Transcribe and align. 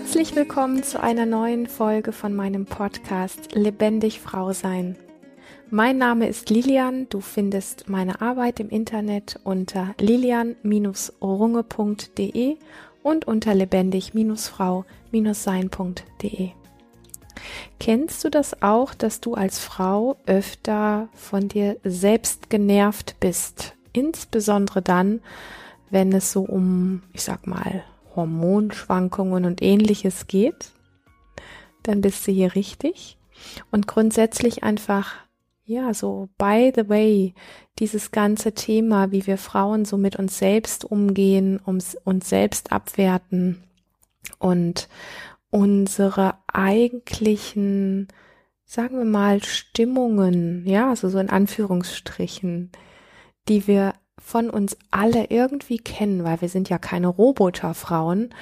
Herzlich 0.00 0.36
willkommen 0.36 0.84
zu 0.84 1.02
einer 1.02 1.26
neuen 1.26 1.66
Folge 1.66 2.12
von 2.12 2.32
meinem 2.32 2.66
Podcast 2.66 3.52
Lebendig 3.52 4.20
Frau 4.20 4.52
Sein. 4.52 4.96
Mein 5.70 5.98
Name 5.98 6.28
ist 6.28 6.50
Lilian. 6.50 7.08
Du 7.08 7.20
findest 7.20 7.88
meine 7.88 8.20
Arbeit 8.20 8.60
im 8.60 8.68
Internet 8.68 9.40
unter 9.42 9.96
lilian-runge.de 9.98 12.56
und 13.02 13.26
unter 13.26 13.56
lebendig-frau-sein.de. 13.56 16.50
Kennst 17.80 18.22
du 18.22 18.30
das 18.30 18.62
auch, 18.62 18.94
dass 18.94 19.20
du 19.20 19.34
als 19.34 19.58
Frau 19.58 20.16
öfter 20.26 21.08
von 21.12 21.48
dir 21.48 21.76
selbst 21.82 22.50
genervt 22.50 23.16
bist? 23.18 23.74
Insbesondere 23.92 24.80
dann, 24.80 25.22
wenn 25.90 26.12
es 26.12 26.30
so 26.30 26.42
um, 26.42 27.02
ich 27.12 27.24
sag 27.24 27.48
mal, 27.48 27.82
Hormonschwankungen 28.18 29.44
und 29.44 29.62
ähnliches 29.62 30.26
geht, 30.26 30.72
dann 31.84 32.00
bist 32.00 32.26
du 32.26 32.32
hier 32.32 32.54
richtig. 32.54 33.16
Und 33.70 33.86
grundsätzlich 33.86 34.64
einfach, 34.64 35.14
ja, 35.64 35.94
so, 35.94 36.28
by 36.36 36.72
the 36.74 36.88
way, 36.88 37.34
dieses 37.78 38.10
ganze 38.10 38.52
Thema, 38.52 39.12
wie 39.12 39.26
wir 39.26 39.38
Frauen 39.38 39.84
so 39.84 39.96
mit 39.96 40.16
uns 40.16 40.38
selbst 40.38 40.84
umgehen, 40.84 41.60
uns, 41.64 41.96
uns 42.04 42.28
selbst 42.28 42.72
abwerten 42.72 43.62
und 44.38 44.88
unsere 45.50 46.34
eigentlichen, 46.52 48.08
sagen 48.64 48.98
wir 48.98 49.04
mal, 49.04 49.44
Stimmungen, 49.44 50.66
ja, 50.66 50.90
also 50.90 51.08
so 51.08 51.18
in 51.18 51.30
Anführungsstrichen, 51.30 52.72
die 53.48 53.66
wir 53.68 53.94
von 54.20 54.50
uns 54.50 54.76
alle 54.90 55.26
irgendwie 55.30 55.78
kennen, 55.78 56.24
weil 56.24 56.40
wir 56.40 56.48
sind 56.48 56.68
ja 56.68 56.78
keine 56.78 57.08
Roboterfrauen, 57.08 58.34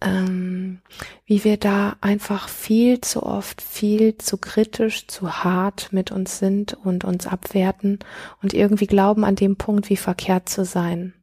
ähm, 0.00 0.80
wie 1.26 1.44
wir 1.44 1.56
da 1.56 1.96
einfach 2.00 2.48
viel 2.48 3.00
zu 3.00 3.22
oft, 3.22 3.60
viel 3.60 4.16
zu 4.18 4.38
kritisch, 4.38 5.08
zu 5.08 5.44
hart 5.44 5.92
mit 5.92 6.12
uns 6.12 6.38
sind 6.38 6.74
und 6.74 7.04
uns 7.04 7.26
abwerten 7.26 7.98
und 8.42 8.54
irgendwie 8.54 8.86
glauben, 8.86 9.24
an 9.24 9.34
dem 9.34 9.56
Punkt 9.56 9.90
wie 9.90 9.96
verkehrt 9.96 10.48
zu 10.48 10.64
sein. 10.64 11.14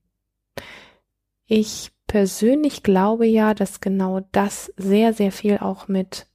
Ich 1.48 1.92
persönlich 2.08 2.84
glaube 2.84 3.26
ja, 3.26 3.54
dass 3.54 3.82
genau 3.82 4.22
das 4.32 4.74
sehr, 4.78 5.14
sehr 5.14 5.32
viel 5.32 5.60
auch 5.60 5.88
mit 5.88 6.28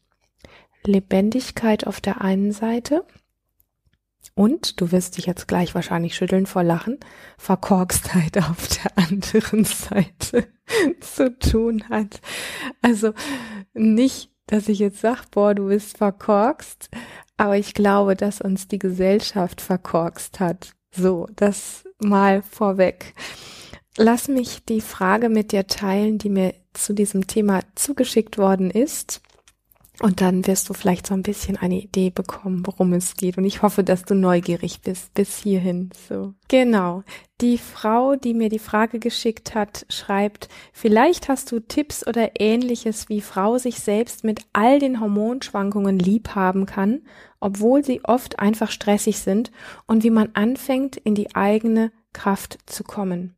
Lebendigkeit 0.84 1.86
auf 1.86 2.00
der 2.00 2.22
einen 2.22 2.52
Seite 2.52 3.04
und, 4.40 4.80
du 4.80 4.90
wirst 4.90 5.18
dich 5.18 5.26
jetzt 5.26 5.48
gleich 5.48 5.74
wahrscheinlich 5.74 6.14
schütteln 6.14 6.46
vor 6.46 6.62
Lachen, 6.62 6.98
Verkorkstheit 7.36 8.38
auf 8.50 8.68
der 8.68 8.96
anderen 8.96 9.66
Seite 9.66 10.48
zu 11.00 11.38
tun 11.38 11.84
hat. 11.90 12.22
Also 12.80 13.12
nicht, 13.74 14.30
dass 14.46 14.70
ich 14.70 14.78
jetzt 14.78 15.02
sage, 15.02 15.20
boah, 15.30 15.54
du 15.54 15.68
bist 15.68 15.98
verkorkst, 15.98 16.88
aber 17.36 17.58
ich 17.58 17.74
glaube, 17.74 18.16
dass 18.16 18.40
uns 18.40 18.66
die 18.66 18.78
Gesellschaft 18.78 19.60
verkorkst 19.60 20.40
hat. 20.40 20.72
So, 20.90 21.28
das 21.36 21.84
mal 21.98 22.40
vorweg. 22.40 23.12
Lass 23.98 24.28
mich 24.28 24.64
die 24.64 24.80
Frage 24.80 25.28
mit 25.28 25.52
dir 25.52 25.66
teilen, 25.66 26.16
die 26.16 26.30
mir 26.30 26.54
zu 26.72 26.94
diesem 26.94 27.26
Thema 27.26 27.60
zugeschickt 27.74 28.38
worden 28.38 28.70
ist. 28.70 29.20
Und 30.02 30.22
dann 30.22 30.46
wirst 30.46 30.66
du 30.70 30.72
vielleicht 30.72 31.06
so 31.06 31.12
ein 31.12 31.22
bisschen 31.22 31.58
eine 31.58 31.78
Idee 31.78 32.08
bekommen, 32.08 32.62
worum 32.66 32.94
es 32.94 33.16
geht. 33.16 33.36
Und 33.36 33.44
ich 33.44 33.60
hoffe, 33.60 33.84
dass 33.84 34.04
du 34.04 34.14
neugierig 34.14 34.80
bist 34.80 35.12
bis 35.12 35.36
hierhin. 35.36 35.90
So. 36.08 36.32
Genau. 36.48 37.02
Die 37.42 37.58
Frau, 37.58 38.16
die 38.16 38.32
mir 38.32 38.48
die 38.48 38.58
Frage 38.58 38.98
geschickt 38.98 39.54
hat, 39.54 39.84
schreibt, 39.90 40.48
vielleicht 40.72 41.28
hast 41.28 41.52
du 41.52 41.60
Tipps 41.60 42.06
oder 42.06 42.30
ähnliches, 42.40 43.10
wie 43.10 43.20
Frau 43.20 43.58
sich 43.58 43.80
selbst 43.80 44.24
mit 44.24 44.40
all 44.54 44.78
den 44.78 45.00
Hormonschwankungen 45.00 45.98
lieb 45.98 46.34
haben 46.34 46.64
kann, 46.64 47.02
obwohl 47.38 47.84
sie 47.84 48.02
oft 48.02 48.38
einfach 48.38 48.70
stressig 48.70 49.18
sind 49.18 49.52
und 49.86 50.02
wie 50.02 50.10
man 50.10 50.30
anfängt, 50.32 50.96
in 50.96 51.14
die 51.14 51.34
eigene 51.34 51.92
Kraft 52.14 52.58
zu 52.64 52.84
kommen. 52.84 53.36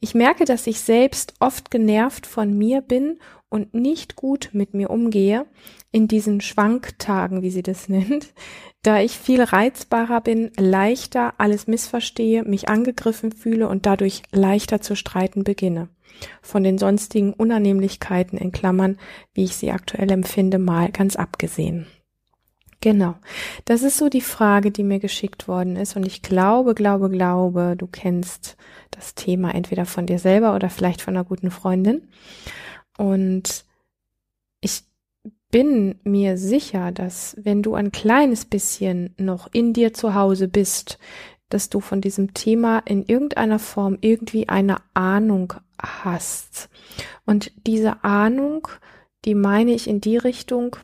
Ich 0.00 0.14
merke, 0.14 0.44
dass 0.44 0.66
ich 0.66 0.80
selbst 0.80 1.32
oft 1.40 1.70
genervt 1.70 2.26
von 2.26 2.56
mir 2.56 2.82
bin 2.82 3.18
und 3.48 3.72
nicht 3.72 4.16
gut 4.16 4.50
mit 4.52 4.74
mir 4.74 4.90
umgehe, 4.90 5.46
in 5.94 6.08
diesen 6.08 6.40
Schwanktagen, 6.40 7.42
wie 7.42 7.50
sie 7.50 7.62
das 7.62 7.88
nennt, 7.88 8.34
da 8.82 9.00
ich 9.00 9.16
viel 9.16 9.42
reizbarer 9.42 10.20
bin, 10.20 10.50
leichter 10.58 11.34
alles 11.38 11.68
missverstehe, 11.68 12.42
mich 12.42 12.68
angegriffen 12.68 13.30
fühle 13.30 13.68
und 13.68 13.86
dadurch 13.86 14.22
leichter 14.32 14.80
zu 14.80 14.96
streiten 14.96 15.44
beginne. 15.44 15.88
Von 16.42 16.64
den 16.64 16.78
sonstigen 16.78 17.32
Unannehmlichkeiten 17.32 18.38
in 18.38 18.50
Klammern, 18.50 18.98
wie 19.34 19.44
ich 19.44 19.56
sie 19.56 19.70
aktuell 19.70 20.10
empfinde, 20.10 20.58
mal 20.58 20.90
ganz 20.90 21.14
abgesehen. 21.16 21.86
Genau. 22.80 23.14
Das 23.64 23.82
ist 23.82 23.96
so 23.96 24.08
die 24.08 24.20
Frage, 24.20 24.70
die 24.70 24.82
mir 24.82 24.98
geschickt 24.98 25.48
worden 25.48 25.76
ist. 25.76 25.96
Und 25.96 26.06
ich 26.06 26.22
glaube, 26.22 26.74
glaube, 26.74 27.08
glaube, 27.08 27.76
du 27.78 27.86
kennst 27.86 28.56
das 28.90 29.14
Thema 29.14 29.54
entweder 29.54 29.86
von 29.86 30.06
dir 30.06 30.18
selber 30.18 30.54
oder 30.54 30.70
vielleicht 30.70 31.00
von 31.00 31.16
einer 31.16 31.24
guten 31.24 31.50
Freundin. 31.50 32.08
Und 32.98 33.64
bin 35.50 36.00
mir 36.02 36.36
sicher, 36.36 36.90
dass 36.92 37.36
wenn 37.40 37.62
du 37.62 37.74
ein 37.74 37.92
kleines 37.92 38.44
bisschen 38.44 39.14
noch 39.18 39.48
in 39.52 39.72
dir 39.72 39.94
zu 39.94 40.14
Hause 40.14 40.48
bist, 40.48 40.98
dass 41.48 41.68
du 41.68 41.80
von 41.80 42.00
diesem 42.00 42.34
Thema 42.34 42.80
in 42.80 43.04
irgendeiner 43.04 43.58
Form 43.58 43.98
irgendwie 44.00 44.48
eine 44.48 44.78
Ahnung 44.94 45.54
hast. 45.80 46.68
Und 47.26 47.52
diese 47.66 48.02
Ahnung, 48.02 48.68
die 49.24 49.34
meine 49.34 49.72
ich 49.72 49.88
in 49.88 50.00
die 50.00 50.16
Richtung, 50.16 50.76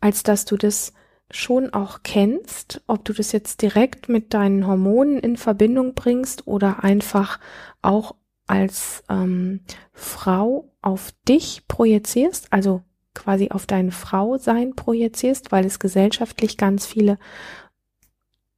als 0.00 0.22
dass 0.22 0.44
du 0.44 0.56
das 0.56 0.92
schon 1.30 1.72
auch 1.74 2.00
kennst, 2.02 2.82
ob 2.86 3.04
du 3.04 3.12
das 3.12 3.32
jetzt 3.32 3.60
direkt 3.60 4.08
mit 4.08 4.32
deinen 4.32 4.66
Hormonen 4.66 5.18
in 5.18 5.36
Verbindung 5.36 5.94
bringst 5.94 6.46
oder 6.46 6.84
einfach 6.84 7.38
auch 7.82 8.14
als 8.46 9.04
ähm, 9.10 9.60
Frau 9.92 10.72
auf 10.80 11.12
dich 11.28 11.68
projizierst, 11.68 12.52
also 12.52 12.82
quasi 13.14 13.50
auf 13.50 13.66
dein 13.66 13.90
Frausein 13.90 14.74
projizierst, 14.74 15.52
weil 15.52 15.64
es 15.64 15.78
gesellschaftlich 15.78 16.56
ganz 16.56 16.86
viele 16.86 17.18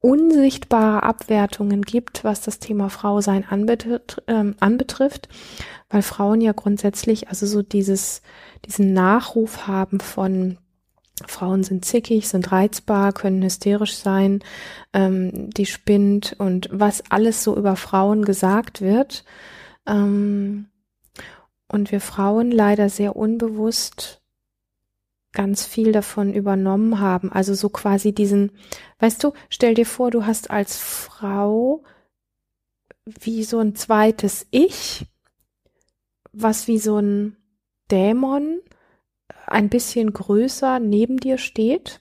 unsichtbare 0.00 1.03
Abwertungen 1.03 1.83
gibt, 1.83 2.25
was 2.25 2.41
das 2.41 2.59
Thema 2.59 2.89
Frausein 2.89 3.44
anbetr 3.49 4.00
ähm, 4.27 4.56
anbetrifft, 4.59 5.28
weil 5.91 6.03
Frauen 6.03 6.41
ja 6.41 6.53
grundsätzlich 6.53 7.28
also 7.28 7.47
so 7.47 7.62
dieses 7.62 8.22
diesen 8.65 8.94
Nachruf 8.94 9.66
haben 9.66 10.00
von 10.00 10.59
Frauen 11.27 11.62
sind 11.65 11.84
zickig, 11.84 12.28
sind 12.28 12.50
reizbar, 12.50 13.12
können 13.12 13.43
hysterisch 13.43 13.97
sein, 13.97 14.43
ähm, 14.94 15.50
die 15.50 15.66
spinnt 15.66 16.34
und 16.39 16.69
was 16.72 17.10
alles 17.10 17.44
so 17.44 17.56
über 17.56 17.77
Frauen 17.77 18.25
gesagt 18.25 18.81
wird. 18.81 19.25
Ähm, 19.87 20.71
und 21.69 21.93
wir 21.93 22.00
Frauen 22.00 22.50
leider 22.50 22.89
sehr 22.89 23.16
unbewusst 23.16 24.19
ganz 25.32 25.64
viel 25.64 25.92
davon 25.92 26.34
übernommen 26.34 27.00
haben. 27.00 27.30
Also 27.30 27.54
so 27.54 27.68
quasi 27.68 28.12
diesen, 28.12 28.52
weißt 28.98 29.22
du, 29.22 29.32
stell 29.48 29.74
dir 29.74 29.86
vor, 29.86 30.10
du 30.10 30.26
hast 30.26 30.50
als 30.50 30.76
Frau 30.76 31.82
wie 33.04 33.44
so 33.44 33.58
ein 33.58 33.74
zweites 33.74 34.46
Ich, 34.50 35.06
was 36.32 36.68
wie 36.68 36.78
so 36.78 36.98
ein 36.98 37.36
Dämon 37.91 38.60
ein 39.46 39.68
bisschen 39.68 40.12
größer 40.12 40.78
neben 40.78 41.16
dir 41.18 41.38
steht 41.38 42.00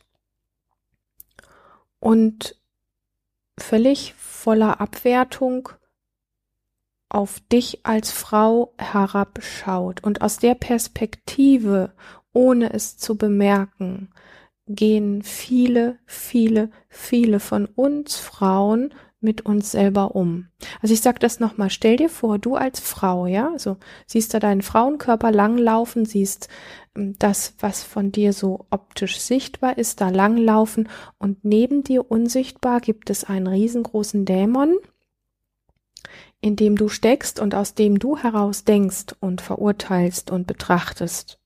und 2.00 2.56
völlig 3.58 4.14
voller 4.14 4.80
Abwertung 4.80 5.70
auf 7.10 7.40
dich 7.52 7.86
als 7.86 8.12
Frau 8.12 8.74
herabschaut 8.78 10.04
und 10.04 10.22
aus 10.22 10.38
der 10.38 10.54
Perspektive, 10.54 11.92
ohne 12.34 12.74
es 12.74 12.98
zu 12.98 13.18
bemerken, 13.18 14.10
gehen 14.68 15.24
viele, 15.24 15.98
viele, 16.06 16.70
viele 16.90 17.40
von 17.40 17.66
uns 17.66 18.18
Frauen 18.18 18.94
mit 19.22 19.42
uns 19.42 19.72
selber 19.72 20.16
um. 20.16 20.48
Also 20.82 20.94
ich 20.94 21.02
sag 21.02 21.20
das 21.20 21.40
nochmal, 21.40 21.70
stell 21.70 21.98
dir 21.98 22.10
vor, 22.10 22.40
du 22.40 22.56
als 22.56 22.80
Frau, 22.80 23.26
ja, 23.26 23.52
also 23.52 23.78
siehst 24.06 24.34
da 24.34 24.40
deinen 24.40 24.62
Frauenkörper 24.62 25.32
langlaufen, 25.32 26.06
siehst 26.06 26.48
ähm, 26.96 27.16
das, 27.20 27.54
was 27.60 27.84
von 27.84 28.12
dir 28.12 28.32
so 28.32 28.66
optisch 28.70 29.20
sichtbar 29.20 29.78
ist, 29.78 30.00
da 30.00 30.10
langlaufen 30.10 30.88
und 31.18 31.44
neben 31.44 31.84
dir 31.84 32.10
unsichtbar 32.10 32.80
gibt 32.80 33.10
es 33.10 33.26
einen 33.26 33.48
riesengroßen 33.48 34.24
Dämon, 34.24 34.78
in 36.40 36.56
dem 36.56 36.78
du 36.78 36.88
steckst 36.88 37.42
und 37.42 37.56
aus 37.56 37.74
dem 37.74 38.00
du 38.00 38.18
heraus 38.18 38.64
denkst 38.64 39.16
und 39.20 39.42
verurteilst 39.42 40.32
und 40.32 40.48
betrachtest. 40.48 41.40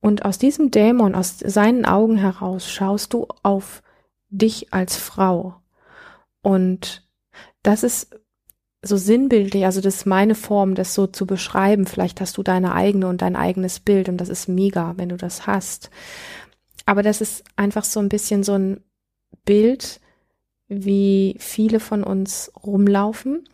Und 0.00 0.24
aus 0.24 0.38
diesem 0.38 0.70
Dämon, 0.70 1.14
aus 1.14 1.38
seinen 1.38 1.84
Augen 1.84 2.16
heraus 2.16 2.70
schaust 2.70 3.12
du 3.12 3.26
auf 3.42 3.82
dich 4.28 4.72
als 4.72 4.96
Frau. 4.96 5.56
Und 6.42 7.08
das 7.62 7.82
ist 7.82 8.10
so 8.82 8.96
sinnbildlich, 8.96 9.64
also 9.64 9.80
das 9.80 9.96
ist 9.96 10.06
meine 10.06 10.34
Form, 10.34 10.74
das 10.74 10.94
so 10.94 11.06
zu 11.06 11.26
beschreiben. 11.26 11.86
Vielleicht 11.86 12.20
hast 12.20 12.36
du 12.36 12.42
deine 12.42 12.74
eigene 12.74 13.08
und 13.08 13.22
dein 13.22 13.36
eigenes 13.36 13.80
Bild 13.80 14.08
und 14.08 14.18
das 14.18 14.28
ist 14.28 14.48
mega, 14.48 14.94
wenn 14.96 15.08
du 15.08 15.16
das 15.16 15.46
hast. 15.46 15.90
Aber 16.84 17.02
das 17.02 17.20
ist 17.20 17.44
einfach 17.56 17.84
so 17.84 17.98
ein 17.98 18.08
bisschen 18.08 18.44
so 18.44 18.54
ein 18.54 18.80
Bild, 19.44 20.00
wie 20.68 21.36
viele 21.38 21.80
von 21.80 22.04
uns 22.04 22.52
rumlaufen 22.64 23.48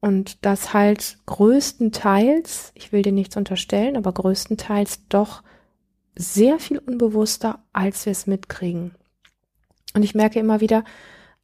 und 0.00 0.44
das 0.44 0.74
halt 0.74 1.18
größtenteils, 1.24 2.72
ich 2.74 2.92
will 2.92 3.00
dir 3.00 3.12
nichts 3.12 3.38
unterstellen, 3.38 3.96
aber 3.96 4.12
größtenteils 4.12 5.08
doch 5.08 5.42
sehr 6.16 6.58
viel 6.58 6.78
unbewusster, 6.78 7.60
als 7.72 8.06
wir 8.06 8.12
es 8.12 8.26
mitkriegen. 8.26 8.94
Und 9.94 10.02
ich 10.02 10.14
merke 10.14 10.38
immer 10.38 10.60
wieder, 10.60 10.84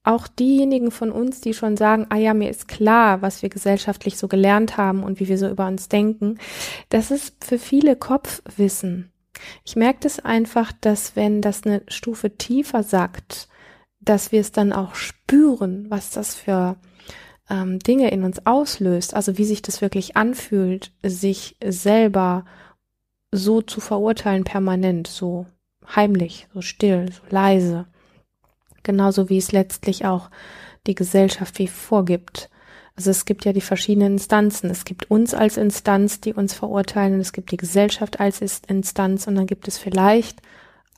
auch 0.02 0.28
diejenigen 0.28 0.90
von 0.90 1.12
uns, 1.12 1.40
die 1.40 1.52
schon 1.52 1.76
sagen, 1.76 2.06
ah 2.08 2.16
ja, 2.16 2.32
mir 2.32 2.48
ist 2.48 2.68
klar, 2.68 3.20
was 3.20 3.42
wir 3.42 3.50
gesellschaftlich 3.50 4.16
so 4.16 4.28
gelernt 4.28 4.76
haben 4.76 5.02
und 5.02 5.20
wie 5.20 5.28
wir 5.28 5.36
so 5.36 5.48
über 5.48 5.66
uns 5.66 5.88
denken, 5.88 6.38
das 6.88 7.10
ist 7.10 7.44
für 7.44 7.58
viele 7.58 7.96
Kopfwissen. 7.96 9.12
Ich 9.64 9.76
merke 9.76 10.00
das 10.02 10.18
einfach, 10.18 10.72
dass 10.80 11.16
wenn 11.16 11.42
das 11.42 11.64
eine 11.64 11.82
Stufe 11.88 12.36
tiefer 12.36 12.82
sagt, 12.82 13.48
dass 14.00 14.32
wir 14.32 14.40
es 14.40 14.52
dann 14.52 14.72
auch 14.72 14.94
spüren, 14.94 15.86
was 15.90 16.10
das 16.10 16.34
für 16.34 16.76
ähm, 17.50 17.78
Dinge 17.78 18.10
in 18.10 18.24
uns 18.24 18.46
auslöst, 18.46 19.14
also 19.14 19.36
wie 19.36 19.44
sich 19.44 19.60
das 19.60 19.82
wirklich 19.82 20.16
anfühlt, 20.16 20.92
sich 21.02 21.56
selber 21.62 22.46
so 23.32 23.62
zu 23.62 23.80
verurteilen 23.80 24.44
permanent, 24.44 25.06
so 25.06 25.46
heimlich, 25.94 26.48
so 26.52 26.60
still, 26.60 27.10
so 27.12 27.22
leise. 27.30 27.86
Genauso 28.82 29.28
wie 29.28 29.38
es 29.38 29.52
letztlich 29.52 30.06
auch 30.06 30.30
die 30.86 30.94
Gesellschaft 30.94 31.58
wie 31.58 31.68
vorgibt. 31.68 32.50
Also 32.96 33.10
es 33.10 33.24
gibt 33.24 33.44
ja 33.44 33.52
die 33.52 33.60
verschiedenen 33.60 34.14
Instanzen. 34.14 34.70
Es 34.70 34.84
gibt 34.84 35.10
uns 35.10 35.34
als 35.34 35.56
Instanz, 35.56 36.20
die 36.20 36.34
uns 36.34 36.54
verurteilen, 36.54 37.20
es 37.20 37.32
gibt 37.32 37.50
die 37.50 37.56
Gesellschaft 37.56 38.20
als 38.20 38.40
Instanz 38.40 39.26
und 39.26 39.36
dann 39.36 39.46
gibt 39.46 39.68
es 39.68 39.78
vielleicht 39.78 40.40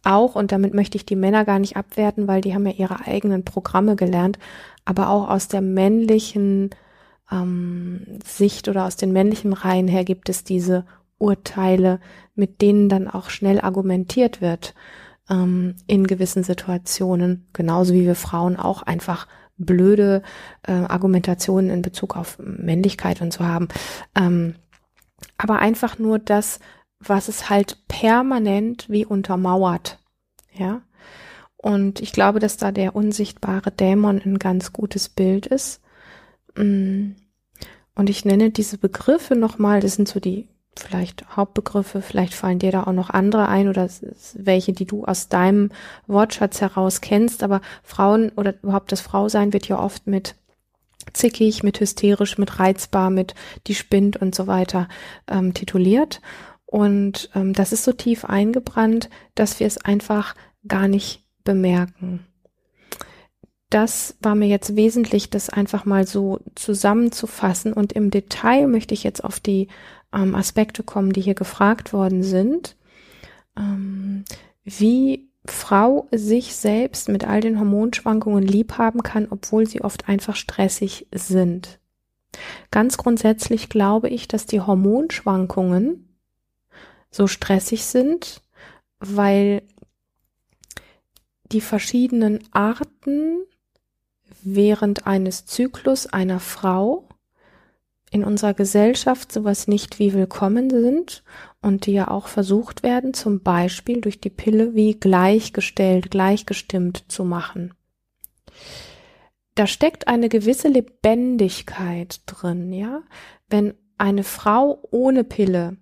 auch, 0.05 0.35
und 0.35 0.51
damit 0.51 0.75
möchte 0.75 0.97
ich 0.97 1.07
die 1.07 1.17
Männer 1.17 1.45
gar 1.45 1.59
nicht 1.59 1.77
abwerten, 1.77 2.27
weil 2.27 2.41
die 2.41 2.55
haben 2.55 2.67
ja 2.67 2.73
ihre 2.73 3.07
eigenen 3.07 3.45
Programme 3.45 3.95
gelernt, 3.95 4.39
aber 4.85 5.11
auch 5.11 5.29
aus 5.29 5.47
der 5.47 5.61
männlichen 5.61 6.71
ähm, 7.31 8.19
Sicht 8.25 8.69
oder 8.69 8.87
aus 8.87 8.97
den 8.97 9.13
männlichen 9.13 9.53
Reihen 9.53 9.87
her 9.87 10.05
gibt 10.05 10.29
es 10.29 10.43
diese 10.43 10.85
Urteile, 11.23 12.01
mit 12.35 12.61
denen 12.61 12.89
dann 12.89 13.09
auch 13.09 13.31
schnell 13.31 13.61
argumentiert 13.61 14.41
wird 14.41 14.75
ähm, 15.31 15.77
in 15.87 16.07
gewissen 16.07 16.43
Situationen, 16.43 17.47
genauso 17.53 17.95
wie 17.95 18.05
wir 18.05 18.17
Frauen 18.17 18.57
auch 18.57 18.83
einfach 18.83 19.29
blöde 19.57 20.23
äh, 20.63 20.73
Argumentationen 20.73 21.71
in 21.71 21.83
Bezug 21.83 22.17
auf 22.17 22.39
Männlichkeit 22.39 23.23
und 23.23 23.33
so 23.33 23.45
haben. 23.45 23.69
Ähm, 24.17 24.57
aber 25.39 25.61
einfach 25.61 25.99
nur 25.99 26.19
das, 26.19 26.59
was 26.99 27.29
es 27.29 27.49
halt 27.49 27.87
permanent 27.89 28.89
wie 28.89 29.07
untermauert. 29.07 29.99
Ja. 30.53 30.83
Und 31.57 32.01
ich 32.01 32.13
glaube, 32.13 32.41
dass 32.41 32.57
da 32.57 32.73
der 32.73 32.97
unsichtbare 32.97 33.71
Dämon 33.71 34.21
ein 34.25 34.39
ganz 34.39 34.73
gutes 34.73 35.09
Bild 35.09 35.47
ist. 35.47 35.81
Mm. 36.57 37.13
Und 37.95 38.09
ich 38.09 38.25
nenne 38.25 38.51
diese 38.51 38.79
Begriffe 38.79 39.37
nochmal, 39.37 39.81
das 39.81 39.95
sind 39.95 40.09
so 40.09 40.19
die 40.19 40.49
vielleicht 40.77 41.37
Hauptbegriffe, 41.37 42.03
vielleicht 42.03 42.35
fallen 42.35 42.59
dir 42.59 42.73
da 42.73 42.85
auch 42.85 42.93
noch 42.93 43.11
andere 43.11 43.49
ein 43.49 43.69
oder 43.69 43.89
welche, 44.35 44.73
die 44.73 44.87
du 44.87 45.05
aus 45.05 45.29
deinem 45.29 45.71
Wortschatz 46.07 46.61
heraus 46.61 47.01
kennst, 47.01 47.43
aber 47.43 47.61
Frauen 47.83 48.31
oder 48.37 48.55
überhaupt 48.63 48.91
das 48.93 49.01
Frausein 49.01 49.53
wird 49.53 49.69
ja 49.69 49.79
oft 49.79 50.07
mit 50.07 50.35
zickig, 51.13 51.63
mit 51.63 51.81
hysterisch, 51.81 52.39
mit 52.39 52.59
reizbar, 52.59 53.11
mit 53.11 53.35
die 53.67 53.75
spinnt 53.75 54.17
und 54.17 54.35
so 54.35 54.47
weiter 54.47 54.89
ähm, 55.29 55.53
tituliert. 55.53 56.21
Und 56.65 57.29
ähm, 57.35 57.53
das 57.53 57.73
ist 57.73 57.85
so 57.85 57.93
tief 57.93 58.25
eingebrannt, 58.25 59.11
dass 59.35 59.61
wir 59.61 59.67
es 59.67 59.79
einfach 59.79 60.35
gar 60.67 60.89
nicht 60.89 61.23
bemerken. 61.45 62.25
Das 63.69 64.17
war 64.21 64.35
mir 64.35 64.49
jetzt 64.49 64.77
wesentlich, 64.77 65.31
das 65.31 65.49
einfach 65.49 65.85
mal 65.85 66.07
so 66.07 66.41
zusammenzufassen. 66.55 67.73
Und 67.73 67.93
im 67.93 68.11
Detail 68.11 68.69
möchte 68.69 68.95
ich 68.95 69.03
jetzt 69.03 69.25
auf 69.25 69.41
die 69.41 69.69
ähm, 70.13 70.35
Aspekte 70.35 70.83
kommen, 70.83 71.13
die 71.13 71.21
hier 71.21 71.35
gefragt 71.35 71.93
worden 71.93 72.23
sind. 72.23 72.77
Ähm, 73.57 74.25
wie 74.65 75.29
Frau 75.45 76.07
sich 76.13 76.55
selbst 76.55 77.09
mit 77.09 77.25
all 77.27 77.41
den 77.41 77.59
Hormonschwankungen 77.59 78.45
lieb 78.45 78.79
haben 78.79 79.03
kann, 79.03 79.27
obwohl 79.31 79.67
sie 79.67 79.83
oft 79.83 80.09
einfach 80.09 80.37
stressig 80.37 81.09
sind. 81.13 81.81
Ganz 82.71 82.97
grundsätzlich 82.97 83.69
glaube 83.69 84.09
ich, 84.09 84.29
dass 84.29 84.47
die 84.47 84.61
Hormonschwankungen 84.61 86.09
so 87.11 87.27
stressig 87.27 87.85
sind, 87.85 88.41
weil 89.01 89.63
die 91.51 91.61
verschiedenen 91.61 92.39
Arten 92.53 93.43
während 94.43 95.07
eines 95.07 95.45
Zyklus 95.45 96.07
einer 96.07 96.41
Frau 96.41 97.07
in 98.13 98.25
unserer 98.25 98.55
Gesellschaft 98.55 99.33
sowas 99.33 99.67
nicht 99.67 99.99
wie 99.99 100.13
willkommen 100.13 100.71
sind 100.71 101.25
und 101.61 101.87
die 101.87 101.93
ja 101.93 102.09
auch 102.09 102.29
versucht 102.29 102.83
werden, 102.83 103.15
zum 103.15 103.41
Beispiel 103.41 104.01
durch 104.01 104.21
die 104.21 104.31
Pille 104.31 104.75
wie 104.75 104.95
gleichgestellt, 104.95 106.11
gleichgestimmt 106.11 107.05
zu 107.09 107.25
machen. 107.25 107.75
Da 109.55 109.67
steckt 109.67 110.09
eine 110.09 110.29
gewisse 110.29 110.69
Lebendigkeit 110.69 112.21
drin, 112.27 112.73
ja. 112.73 113.03
Wenn 113.49 113.75
eine 113.99 114.25
Frau 114.25 114.83
ohne 114.91 115.25
Pille 115.25 115.77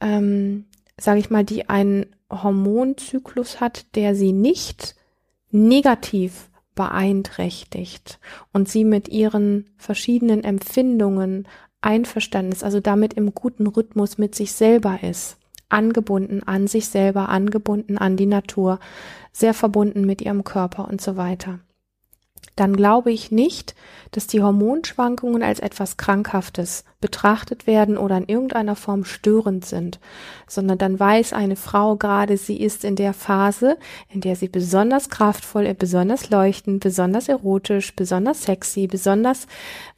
ähm, 0.00 0.66
sage 0.98 1.20
ich 1.20 1.30
mal, 1.30 1.44
die 1.44 1.68
einen 1.68 2.06
Hormonzyklus 2.30 3.60
hat, 3.60 3.94
der 3.94 4.14
sie 4.14 4.32
nicht 4.32 4.96
negativ 5.50 6.50
beeinträchtigt 6.76 8.20
und 8.52 8.68
sie 8.68 8.84
mit 8.84 9.08
ihren 9.08 9.66
verschiedenen 9.76 10.44
Empfindungen 10.44 11.48
einverstanden 11.80 12.52
ist, 12.52 12.62
also 12.62 12.78
damit 12.78 13.14
im 13.14 13.34
guten 13.34 13.66
Rhythmus 13.66 14.18
mit 14.18 14.36
sich 14.36 14.52
selber 14.52 15.00
ist, 15.02 15.38
angebunden 15.68 16.44
an 16.44 16.68
sich 16.68 16.86
selber, 16.86 17.28
angebunden 17.28 17.98
an 17.98 18.16
die 18.16 18.26
Natur, 18.26 18.78
sehr 19.32 19.54
verbunden 19.54 20.06
mit 20.06 20.22
ihrem 20.22 20.44
Körper 20.44 20.88
und 20.88 21.00
so 21.00 21.16
weiter 21.16 21.58
dann 22.54 22.76
glaube 22.76 23.10
ich 23.10 23.30
nicht, 23.30 23.74
dass 24.12 24.26
die 24.26 24.42
Hormonschwankungen 24.42 25.42
als 25.42 25.60
etwas 25.60 25.96
Krankhaftes 25.96 26.84
betrachtet 27.00 27.66
werden 27.66 27.98
oder 27.98 28.16
in 28.16 28.28
irgendeiner 28.28 28.76
Form 28.76 29.04
störend 29.04 29.64
sind, 29.64 29.98
sondern 30.46 30.78
dann 30.78 30.98
weiß 30.98 31.32
eine 31.32 31.56
Frau 31.56 31.96
gerade, 31.96 32.36
sie 32.36 32.60
ist 32.60 32.84
in 32.84 32.96
der 32.96 33.12
Phase, 33.12 33.76
in 34.08 34.20
der 34.20 34.36
sie 34.36 34.48
besonders 34.48 35.10
kraftvoll, 35.10 35.72
besonders 35.74 36.30
leuchtend, 36.30 36.82
besonders 36.82 37.28
erotisch, 37.28 37.94
besonders 37.94 38.44
sexy, 38.44 38.86
besonders 38.86 39.46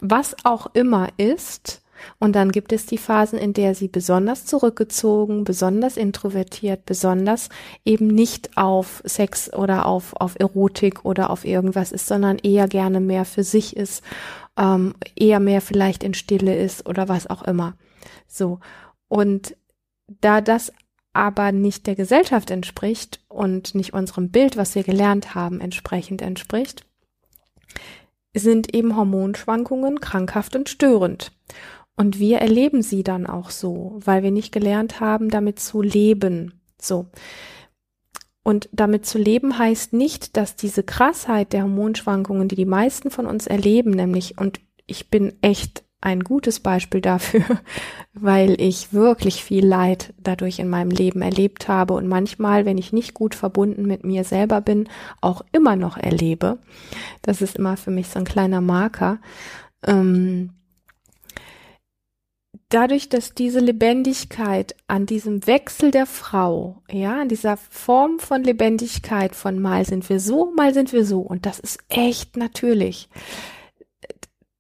was 0.01 0.35
auch 0.45 0.69
immer 0.75 1.09
ist, 1.17 1.83
und 2.19 2.35
dann 2.35 2.53
gibt 2.53 2.73
es 2.73 2.87
die 2.87 2.99
Phasen, 2.99 3.39
in 3.39 3.53
der 3.53 3.75
sie 3.75 3.89
besonders 3.89 4.47
zurückgezogen, 4.47 5.45
besonders 5.45 5.97
introvertiert, 5.97 6.87
besonders 6.87 7.49
eben 7.85 8.09
nicht 8.09 8.57
auf 8.57 9.03
Sex 9.05 9.53
oder 9.53 9.87
auf, 9.87 10.15
auf 10.15 10.37
Erotik 10.39 11.05
oder 11.05 11.31
auf 11.31 11.45
irgendwas 11.45 11.93
ist, 11.93 12.07
sondern 12.07 12.39
eher 12.39 12.69
gerne 12.69 13.01
mehr 13.01 13.25
für 13.25 13.45
sich 13.45 13.77
ist, 13.77 14.03
ähm, 14.57 14.95
eher 15.17 15.41
mehr 15.41 15.61
vielleicht 15.61 16.03
in 16.03 16.15
Stille 16.15 16.57
ist 16.57 16.87
oder 16.89 17.09
was 17.09 17.29
auch 17.29 17.43
immer. 17.43 17.75
So. 18.27 18.61
Und 19.09 19.57
da 20.21 20.41
das 20.41 20.73
aber 21.13 21.53
nicht 21.53 21.87
der 21.87 21.97
Gesellschaft 21.97 22.51
entspricht 22.51 23.21
und 23.29 23.75
nicht 23.75 23.93
unserem 23.93 24.31
Bild, 24.31 24.57
was 24.57 24.75
wir 24.75 24.85
gelernt 24.85 25.35
haben, 25.35 25.61
entsprechend 25.61 26.23
entspricht, 26.23 26.85
sind 28.35 28.75
eben 28.75 28.97
Hormonschwankungen 28.97 30.01
krankhaft 30.01 30.55
und 30.55 30.69
störend. 30.69 31.33
Und 31.99 32.21
wir 32.21 32.39
erleben 32.39 32.81
sie 32.81 33.03
dann 33.03 33.27
auch 33.27 33.51
so, 33.51 33.99
weil 34.05 34.23
wir 34.23 34.31
nicht 34.31 34.53
gelernt 34.53 35.01
haben, 35.01 35.31
damit 35.31 35.59
zu 35.59 35.83
leben. 35.83 36.61
So. 36.81 37.07
Und 38.45 38.69
damit 38.71 39.05
zu 39.05 39.19
leben 39.19 39.59
heißt 39.59 39.95
nicht, 39.95 40.37
dass 40.37 40.55
diese 40.55 40.85
Krassheit 40.85 41.53
der 41.53 41.65
Hormonschwankungen, 41.65 42.47
die 42.47 42.55
die 42.55 42.67
meisten 42.67 43.11
von 43.11 43.27
uns 43.27 43.49
erleben, 43.49 43.91
nämlich, 43.91 44.39
und 44.39 44.61
ich 44.87 45.11
bin 45.11 45.33
echt 45.43 45.83
ein 46.01 46.23
gutes 46.23 46.61
Beispiel 46.61 47.01
dafür, 47.01 47.43
weil 48.15 48.61
ich 48.61 48.93
wirklich 48.93 49.43
viel 49.43 49.67
Leid 49.67 50.15
dadurch 50.19 50.61
in 50.61 50.69
meinem 50.69 50.93
Leben 50.93 51.21
erlebt 51.21 51.67
habe 51.67 51.95
und 51.95 52.07
manchmal, 52.07 52.65
wenn 52.65 52.79
ich 52.79 52.93
nicht 52.93 53.13
gut 53.13 53.35
verbunden 53.35 53.87
mit 53.87 54.05
mir 54.05 54.23
selber 54.23 54.61
bin, 54.61 54.89
auch 55.21 55.45
immer 55.51 55.75
noch 55.75 55.97
erlebe. 55.97 56.59
Das 57.23 57.43
ist 57.43 57.57
immer 57.57 57.77
für 57.77 57.91
mich 57.91 58.07
so 58.07 58.21
ein 58.21 58.25
kleiner 58.25 58.61
Marker. 58.61 59.19
Ähm, 59.85 60.51
dadurch, 62.69 63.09
dass 63.09 63.35
diese 63.35 63.61
Lebendigkeit 63.61 64.75
an 64.87 65.07
diesem 65.07 65.47
Wechsel 65.47 65.91
der 65.91 66.07
Frau, 66.07 66.83
ja, 66.91 67.21
an 67.21 67.29
dieser 67.29 67.57
Form 67.57 68.19
von 68.19 68.45
Lebendigkeit 68.45 69.35
von 69.35 69.59
mal 69.59 69.85
sind 69.85 70.09
wir 70.09 70.21
so, 70.21 70.53
mal 70.55 70.75
sind 70.75 70.93
wir 70.93 71.05
so, 71.05 71.21
und 71.21 71.47
das 71.47 71.59
ist 71.59 71.79
echt 71.89 72.37
natürlich, 72.37 73.09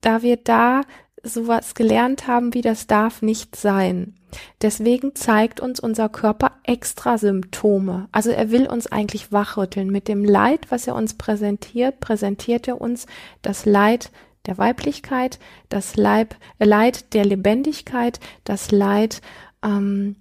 da 0.00 0.22
wir 0.22 0.36
da 0.36 0.82
sowas 1.22 1.74
gelernt 1.74 2.26
haben 2.26 2.54
wie 2.54 2.62
das 2.62 2.86
darf 2.86 3.22
nicht 3.22 3.56
sein. 3.56 4.14
Deswegen 4.62 5.14
zeigt 5.14 5.60
uns 5.60 5.80
unser 5.80 6.08
Körper 6.08 6.52
extra 6.62 7.18
Symptome. 7.18 8.08
Also 8.12 8.30
er 8.30 8.50
will 8.50 8.66
uns 8.66 8.86
eigentlich 8.86 9.32
wachrütteln. 9.32 9.90
Mit 9.90 10.06
dem 10.06 10.24
Leid, 10.24 10.70
was 10.70 10.86
er 10.86 10.94
uns 10.94 11.14
präsentiert, 11.14 12.00
präsentiert 12.00 12.68
er 12.68 12.80
uns 12.80 13.06
das 13.42 13.64
Leid 13.64 14.10
der 14.48 14.58
Weiblichkeit, 14.58 15.38
das 15.68 15.96
Leib, 15.96 16.34
äh, 16.58 16.64
Leid 16.64 17.14
der 17.14 17.24
Lebendigkeit, 17.24 18.18
das 18.44 18.72
Leid 18.72 19.22
ähm, 19.62 20.16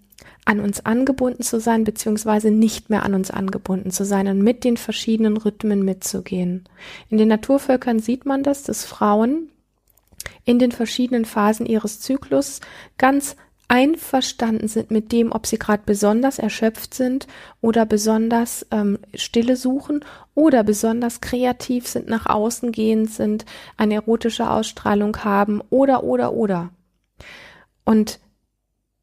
an 0.45 0.59
uns 0.59 0.85
angebunden 0.85 1.43
zu 1.43 1.59
sein, 1.59 1.83
beziehungsweise 1.83 2.51
nicht 2.51 2.89
mehr 2.89 3.03
an 3.03 3.13
uns 3.13 3.31
angebunden 3.31 3.91
zu 3.91 4.05
sein 4.05 4.27
und 4.27 4.41
mit 4.41 4.63
den 4.63 4.77
verschiedenen 4.77 5.35
Rhythmen 5.35 5.83
mitzugehen. 5.83 6.63
In 7.09 7.17
den 7.17 7.27
Naturvölkern 7.27 7.99
sieht 7.99 8.25
man 8.25 8.43
das, 8.43 8.63
dass 8.63 8.85
Frauen 8.85 9.49
in 10.45 10.59
den 10.59 10.71
verschiedenen 10.71 11.25
Phasen 11.25 11.65
ihres 11.65 11.99
Zyklus 11.99 12.61
ganz 12.97 13.35
einverstanden 13.67 14.67
sind 14.67 14.91
mit 14.91 15.11
dem, 15.11 15.31
ob 15.31 15.45
sie 15.45 15.59
gerade 15.59 15.83
besonders 15.85 16.39
erschöpft 16.39 16.93
sind 16.93 17.27
oder 17.61 17.85
besonders 17.85 18.65
ähm, 18.71 18.99
Stille 19.13 19.55
suchen 19.55 20.05
oder 20.35 20.63
besonders 20.63 21.19
kreativ 21.19 21.87
sind, 21.87 22.07
nach 22.07 22.27
außen 22.27 22.71
gehend 22.71 23.11
sind, 23.11 23.45
eine 23.75 23.95
erotische 23.95 24.49
Ausstrahlung 24.49 25.17
haben 25.23 25.61
oder 25.69 26.03
oder 26.03 26.33
oder. 26.33 26.69
Und 27.83 28.19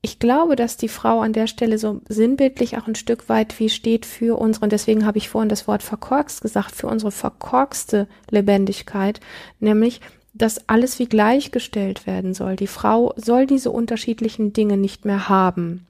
ich 0.01 0.19
glaube, 0.19 0.55
dass 0.55 0.77
die 0.77 0.89
Frau 0.89 1.21
an 1.21 1.33
der 1.33 1.47
Stelle 1.47 1.79
so 1.79 2.03
sinnbildlich 2.09 2.77
auch 2.77 2.87
ein 2.87 2.95
Stück 2.95 3.31
weit 3.31 3.59
wie 3.59 3.71
steht 3.71 4.05
für 4.05 4.39
unsere, 4.39 4.65
und 4.65 4.73
deswegen 4.73 5.07
habe 5.07 5.17
ich 5.17 5.31
vorhin 5.31 5.49
das 5.49 5.67
Wort 5.67 5.83
verkorkst 5.83 6.43
gesagt, 6.43 6.75
für 6.75 6.89
unsere 6.89 7.11
verkorkste 7.11 8.07
Lebendigkeit, 8.31 9.21
nämlich, 9.61 10.03
dass 10.35 10.69
alles 10.69 10.99
wie 10.99 11.07
gleichgestellt 11.07 12.07
werden 12.07 12.35
soll. 12.35 12.57
Die 12.57 12.67
Frau 12.67 13.15
soll 13.17 13.47
diese 13.47 13.71
unterschiedlichen 13.71 14.53
Dinge 14.53 14.77
nicht 14.77 15.05
mehr 15.05 15.29
haben. 15.29 15.87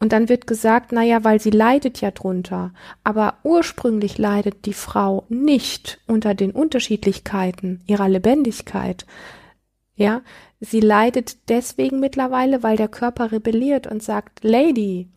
Und 0.00 0.12
dann 0.12 0.28
wird 0.28 0.46
gesagt, 0.46 0.92
na 0.92 1.02
ja, 1.02 1.24
weil 1.24 1.40
sie 1.40 1.50
leidet 1.50 2.00
ja 2.00 2.12
drunter. 2.12 2.72
Aber 3.02 3.34
ursprünglich 3.42 4.16
leidet 4.16 4.64
die 4.64 4.72
Frau 4.72 5.24
nicht 5.28 5.98
unter 6.06 6.34
den 6.34 6.52
Unterschiedlichkeiten 6.52 7.82
ihrer 7.86 8.08
Lebendigkeit. 8.08 9.06
Ja, 9.96 10.22
Sie 10.60 10.80
leidet 10.80 11.48
deswegen 11.48 12.00
mittlerweile, 12.00 12.62
weil 12.62 12.76
der 12.76 12.88
Körper 12.88 13.30
rebelliert 13.30 13.86
und 13.86 14.02
sagt, 14.02 14.42
Lady, 14.42 15.08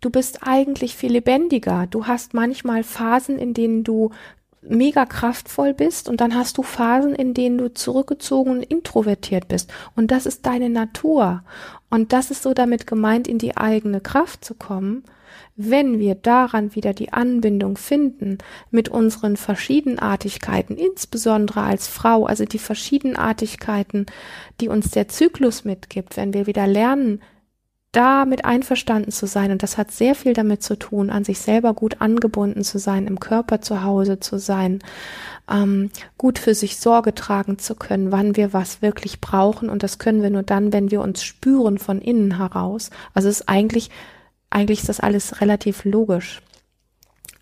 du 0.00 0.10
bist 0.10 0.40
eigentlich 0.42 0.96
viel 0.96 1.12
lebendiger. 1.12 1.86
Du 1.90 2.06
hast 2.06 2.32
manchmal 2.32 2.84
Phasen, 2.84 3.38
in 3.38 3.52
denen 3.52 3.84
du 3.84 4.10
mega 4.68 5.06
kraftvoll 5.06 5.74
bist 5.74 6.08
und 6.08 6.20
dann 6.20 6.34
hast 6.34 6.58
du 6.58 6.62
Phasen, 6.62 7.14
in 7.14 7.34
denen 7.34 7.58
du 7.58 7.72
zurückgezogen 7.72 8.50
und 8.52 8.62
introvertiert 8.62 9.48
bist. 9.48 9.72
Und 9.96 10.10
das 10.10 10.26
ist 10.26 10.46
deine 10.46 10.70
Natur. 10.70 11.42
Und 11.90 12.12
das 12.12 12.30
ist 12.30 12.42
so 12.42 12.54
damit 12.54 12.86
gemeint, 12.86 13.28
in 13.28 13.38
die 13.38 13.56
eigene 13.56 14.00
Kraft 14.00 14.44
zu 14.44 14.54
kommen 14.54 15.04
wenn 15.56 15.98
wir 16.00 16.16
daran 16.16 16.74
wieder 16.74 16.92
die 16.92 17.12
Anbindung 17.12 17.76
finden 17.76 18.38
mit 18.70 18.88
unseren 18.88 19.36
Verschiedenartigkeiten, 19.36 20.76
insbesondere 20.76 21.62
als 21.62 21.86
Frau, 21.86 22.26
also 22.26 22.44
die 22.44 22.58
Verschiedenartigkeiten, 22.58 24.06
die 24.60 24.68
uns 24.68 24.90
der 24.90 25.08
Zyklus 25.08 25.64
mitgibt, 25.64 26.16
wenn 26.16 26.34
wir 26.34 26.46
wieder 26.46 26.66
lernen, 26.66 27.20
damit 27.96 28.44
einverstanden 28.44 29.12
zu 29.12 29.26
sein, 29.26 29.50
und 29.50 29.62
das 29.62 29.78
hat 29.78 29.90
sehr 29.90 30.14
viel 30.14 30.34
damit 30.34 30.62
zu 30.62 30.76
tun, 30.76 31.10
an 31.10 31.24
sich 31.24 31.38
selber 31.38 31.74
gut 31.74 32.00
angebunden 32.00 32.64
zu 32.64 32.78
sein, 32.78 33.06
im 33.06 33.20
Körper 33.20 33.60
zu 33.60 33.82
Hause 33.82 34.20
zu 34.20 34.38
sein, 34.38 34.80
ähm, 35.50 35.90
gut 36.18 36.38
für 36.38 36.54
sich 36.54 36.78
Sorge 36.78 37.14
tragen 37.14 37.58
zu 37.58 37.74
können, 37.74 38.12
wann 38.12 38.36
wir 38.36 38.52
was 38.52 38.82
wirklich 38.82 39.20
brauchen. 39.20 39.68
Und 39.68 39.82
das 39.82 39.98
können 39.98 40.22
wir 40.22 40.30
nur 40.30 40.42
dann, 40.42 40.72
wenn 40.72 40.90
wir 40.90 41.00
uns 41.00 41.22
spüren 41.22 41.78
von 41.78 42.00
innen 42.00 42.38
heraus. 42.38 42.90
Also 43.14 43.28
es 43.28 43.40
ist 43.40 43.48
eigentlich 43.48 43.90
eigentlich 44.54 44.80
ist 44.80 44.88
das 44.88 45.00
alles 45.00 45.40
relativ 45.40 45.84
logisch. 45.84 46.40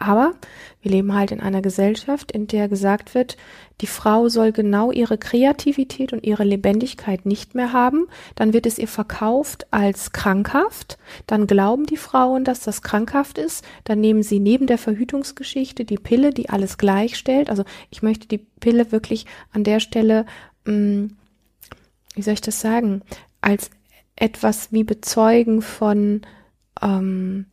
Aber 0.02 0.35
wir 0.80 0.90
leben 0.90 1.14
halt 1.14 1.30
in 1.30 1.40
einer 1.40 1.62
Gesellschaft, 1.62 2.32
in 2.32 2.49
der 2.49 2.68
gesagt 2.68 3.14
wird, 3.14 3.37
die 3.80 3.87
Frau 3.87 4.28
soll 4.28 4.50
genau 4.50 4.90
ihre 4.90 5.16
Kreativität 5.16 6.12
und 6.12 6.26
ihre 6.26 6.42
Lebendigkeit 6.42 7.25
nicht 7.25 7.54
mehr 7.54 7.73
haben. 7.73 8.09
Dann 8.35 8.52
wird 8.52 8.66
es 8.66 8.78
ihr 8.78 8.88
verkauft 8.88 9.68
als 9.71 10.11
krankhaft. 10.11 10.99
Dann 11.28 11.47
glauben 11.47 11.87
die 11.87 11.97
Frauen, 11.97 12.42
dass 12.42 12.61
das 12.61 12.82
krankhaft 12.82 13.38
ist. 13.38 13.64
Dann 13.85 14.00
nehmen 14.00 14.25
sie 14.25 14.40
neben 14.40 14.66
der 14.66 14.78
Verhütungsgeschichte 14.78 15.85
die 15.85 15.99
Pille, 15.99 16.30
die 16.30 16.49
alles 16.49 16.78
gleichstellt. 16.78 17.49
Also 17.49 17.62
ich 17.90 18.02
möchte 18.02 18.26
die 18.26 18.38
Pille 18.38 18.90
wirklich 18.90 19.26
an 19.52 19.62
der 19.62 19.78
Stelle, 19.78 20.26
mh, 20.64 20.73
hm, 20.73 21.16
wie 22.16 22.23
soll 22.23 22.35
ich 22.35 22.40
das 22.40 22.61
sagen, 22.61 23.02
als 23.40 23.71
etwas 24.16 24.73
wie 24.73 24.82
bezeugen 24.82 25.62
von 25.62 26.23
ähm, 26.82 27.47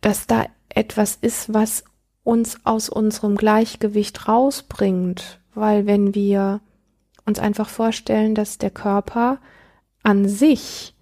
dass 0.00 0.26
da 0.26 0.46
etwas 0.74 1.16
ist, 1.20 1.52
was 1.52 1.84
uns 2.22 2.58
aus 2.64 2.88
unserem 2.88 3.36
Gleichgewicht 3.36 4.28
rausbringt, 4.28 5.40
weil 5.54 5.86
wenn 5.86 6.14
wir 6.14 6.60
uns 7.26 7.38
einfach 7.38 7.68
vorstellen, 7.68 8.34
dass 8.34 8.58
der 8.58 8.70
Körper 8.70 9.38
an 10.02 10.28
sich 10.28 10.94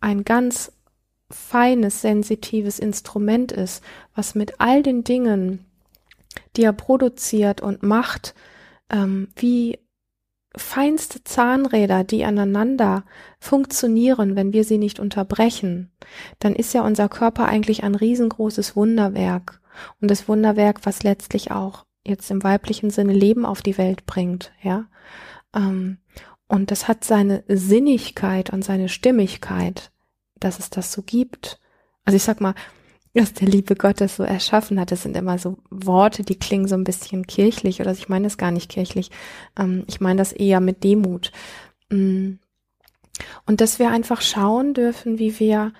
ein 0.00 0.24
ganz 0.24 0.72
feines, 1.30 2.02
sensitives 2.02 2.78
Instrument 2.78 3.52
ist, 3.52 3.82
was 4.14 4.34
mit 4.34 4.60
all 4.60 4.82
den 4.82 5.04
Dingen, 5.04 5.64
die 6.56 6.62
er 6.62 6.72
produziert 6.72 7.60
und 7.60 7.82
macht, 7.82 8.34
ähm, 8.90 9.28
wie 9.36 9.78
feinste 10.56 11.22
Zahnräder, 11.22 12.04
die 12.04 12.24
aneinander 12.24 13.04
funktionieren, 13.38 14.36
wenn 14.36 14.52
wir 14.52 14.64
sie 14.64 14.78
nicht 14.78 14.98
unterbrechen, 14.98 15.90
dann 16.38 16.54
ist 16.54 16.72
ja 16.72 16.82
unser 16.82 17.08
Körper 17.08 17.46
eigentlich 17.46 17.84
ein 17.84 17.94
riesengroßes 17.94 18.76
Wunderwerk. 18.76 19.60
Und 20.00 20.10
das 20.10 20.28
Wunderwerk, 20.28 20.80
was 20.84 21.02
letztlich 21.02 21.50
auch 21.50 21.84
jetzt 22.04 22.30
im 22.30 22.42
weiblichen 22.42 22.90
Sinne 22.90 23.12
Leben 23.12 23.44
auf 23.44 23.60
die 23.60 23.76
Welt 23.78 24.06
bringt, 24.06 24.52
ja. 24.62 24.86
Ähm, 25.54 25.98
und 26.48 26.70
das 26.70 26.86
hat 26.88 27.04
seine 27.04 27.42
Sinnigkeit 27.48 28.50
und 28.50 28.64
seine 28.64 28.88
Stimmigkeit, 28.88 29.90
dass 30.38 30.58
es 30.58 30.70
das 30.70 30.92
so 30.92 31.02
gibt. 31.02 31.58
Also 32.04 32.16
ich 32.16 32.22
sag 32.22 32.40
mal, 32.40 32.54
dass 33.16 33.32
der 33.32 33.48
liebe 33.48 33.74
Gott 33.74 34.00
das 34.00 34.16
so 34.16 34.22
erschaffen 34.22 34.78
hat. 34.78 34.92
Das 34.92 35.02
sind 35.02 35.16
immer 35.16 35.38
so 35.38 35.56
Worte, 35.70 36.22
die 36.22 36.38
klingen 36.38 36.68
so 36.68 36.74
ein 36.74 36.84
bisschen 36.84 37.26
kirchlich 37.26 37.80
oder 37.80 37.92
ich 37.92 38.08
meine 38.08 38.24
das 38.24 38.36
gar 38.36 38.50
nicht 38.50 38.70
kirchlich. 38.70 39.10
Ähm, 39.58 39.84
ich 39.86 40.00
meine 40.00 40.18
das 40.18 40.32
eher 40.32 40.60
mit 40.60 40.84
Demut. 40.84 41.32
Mm. 41.90 42.34
Und 43.46 43.60
dass 43.60 43.78
wir 43.78 43.90
einfach 43.90 44.20
schauen 44.20 44.74
dürfen, 44.74 45.18
wie 45.18 45.40
wir 45.40 45.72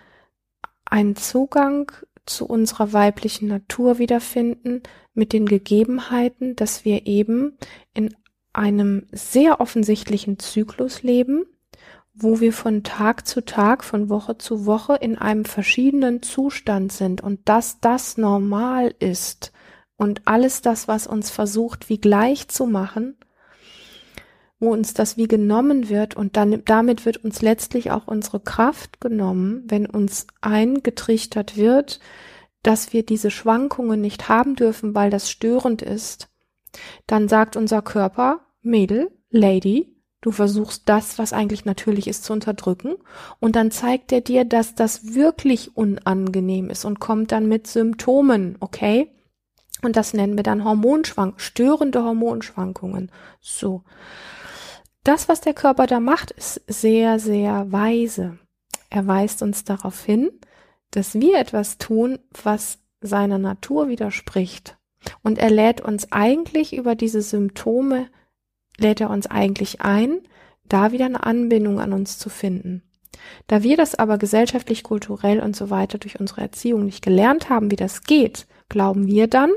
einen 0.87 1.17
Zugang 1.17 1.93
zu 2.25 2.47
unserer 2.47 2.93
weiblichen 2.93 3.49
Natur 3.49 3.99
wiederfinden 3.99 4.83
mit 5.13 5.33
den 5.33 5.47
Gegebenheiten, 5.47 6.57
dass 6.57 6.85
wir 6.85 7.07
eben 7.07 7.59
in 7.93 8.15
einem 8.55 9.07
sehr 9.13 9.61
offensichtlichen 9.61 10.39
Zyklus 10.39 11.03
leben, 11.03 11.45
wo 12.19 12.41
wir 12.41 12.53
von 12.53 12.83
Tag 12.83 13.27
zu 13.27 13.45
Tag, 13.45 13.85
von 13.85 14.09
Woche 14.09 14.39
zu 14.39 14.65
Woche 14.65 14.95
in 14.95 15.19
einem 15.19 15.45
verschiedenen 15.45 16.23
Zustand 16.23 16.91
sind 16.91 17.21
und 17.21 17.41
dass 17.47 17.79
das 17.81 18.17
normal 18.17 18.95
ist 18.99 19.53
und 19.97 20.23
alles 20.25 20.63
das, 20.63 20.89
was 20.89 21.07
uns 21.07 21.31
versucht, 21.31 21.91
wie 21.91 21.99
gleich 21.99 22.49
zu 22.49 22.67
machen, 22.67 23.19
wo 24.59 24.73
uns 24.73 24.95
das 24.95 25.19
wie 25.19 25.29
genommen 25.29 25.91
wird 25.91 26.17
und 26.17 26.39
dann 26.39 26.63
damit 26.65 27.05
wird 27.05 27.23
uns 27.23 27.43
letztlich 27.43 27.91
auch 27.91 28.07
unsere 28.07 28.41
Kraft 28.41 28.99
genommen, 29.01 29.65
wenn 29.67 29.85
uns 29.85 30.27
eingetrichtert 30.41 31.59
wird, 31.59 32.01
dass 32.63 32.95
wir 32.95 33.05
diese 33.05 33.31
Schwankungen 33.31 34.01
nicht 34.01 34.31
haben 34.31 34.57
dürfen, 34.57 34.95
weil 34.95 35.11
das 35.11 35.31
störend 35.31 35.83
ist, 35.83 36.29
dann 37.07 37.29
sagt 37.29 37.57
unser 37.57 37.83
Körper, 37.83 38.41
Mädel, 38.63 39.11
Lady, 39.29 39.96
Du 40.21 40.31
versuchst 40.31 40.83
das, 40.87 41.19
was 41.19 41.33
eigentlich 41.33 41.65
natürlich 41.65 42.09
ist, 42.09 42.25
zu 42.25 42.33
unterdrücken 42.33 42.95
und 43.39 43.55
dann 43.55 43.71
zeigt 43.71 44.13
er 44.13 44.21
dir, 44.21 44.45
dass 44.45 44.75
das 44.75 45.15
wirklich 45.15 45.77
unangenehm 45.77 46.71
ist 46.71 46.85
und 46.85 47.01
kommt 47.01 47.33
dann 47.33 47.47
mit 47.49 47.67
Symptomen, 47.67 48.57
okay? 48.61 49.11
Und 49.83 49.97
das 49.97 50.15
nennen 50.15 50.37
wir 50.37 50.43
dann 50.43 50.65
Hormonschwankungen, 50.65 51.39
störende 51.39 52.03
Hormonschwankungen. 52.03 53.13
So. 53.41 53.83
Das, 55.05 55.29
was 55.29 55.41
der 55.41 55.55
Körper 55.55 55.87
da 55.87 56.01
macht, 56.01 56.33
ist 56.33 56.61
sehr, 56.67 57.21
sehr 57.21 57.71
weise. 57.71 58.39
Er 58.91 59.07
weist 59.07 59.43
uns 59.43 59.65
darauf 59.65 60.03
hin, 60.05 60.31
dass 60.91 61.15
wir 61.15 61.39
etwas 61.39 61.79
tun, 61.79 62.19
was 62.43 62.79
seiner 63.01 63.39
Natur 63.39 63.89
widerspricht. 63.89 64.77
Und 65.23 65.39
er 65.39 65.51
lädt 65.51 65.81
uns 65.81 66.11
eigentlich 66.11 66.75
über 66.75 66.95
diese 66.95 67.23
Symptome 67.23 68.09
lädt 68.79 69.01
er 69.01 69.11
uns 69.11 69.27
eigentlich 69.27 69.81
ein, 69.81 70.21
da 70.69 70.93
wieder 70.93 71.07
eine 71.07 71.25
Anbindung 71.25 71.81
an 71.81 71.93
uns 71.93 72.19
zu 72.19 72.29
finden. 72.29 72.83
Da 73.47 73.63
wir 73.63 73.77
das 73.77 73.95
aber 73.95 74.19
gesellschaftlich, 74.19 74.83
kulturell 74.83 75.41
und 75.41 75.57
so 75.57 75.71
weiter 75.71 75.99
durch 75.99 76.21
unsere 76.21 76.43
Erziehung 76.43 76.85
nicht 76.85 77.03
gelernt 77.03 77.49
haben, 77.49 77.71
wie 77.71 77.77
das 77.77 78.03
geht, 78.03 78.47
glauben 78.69 79.07
wir 79.07 79.29
dann, 79.29 79.51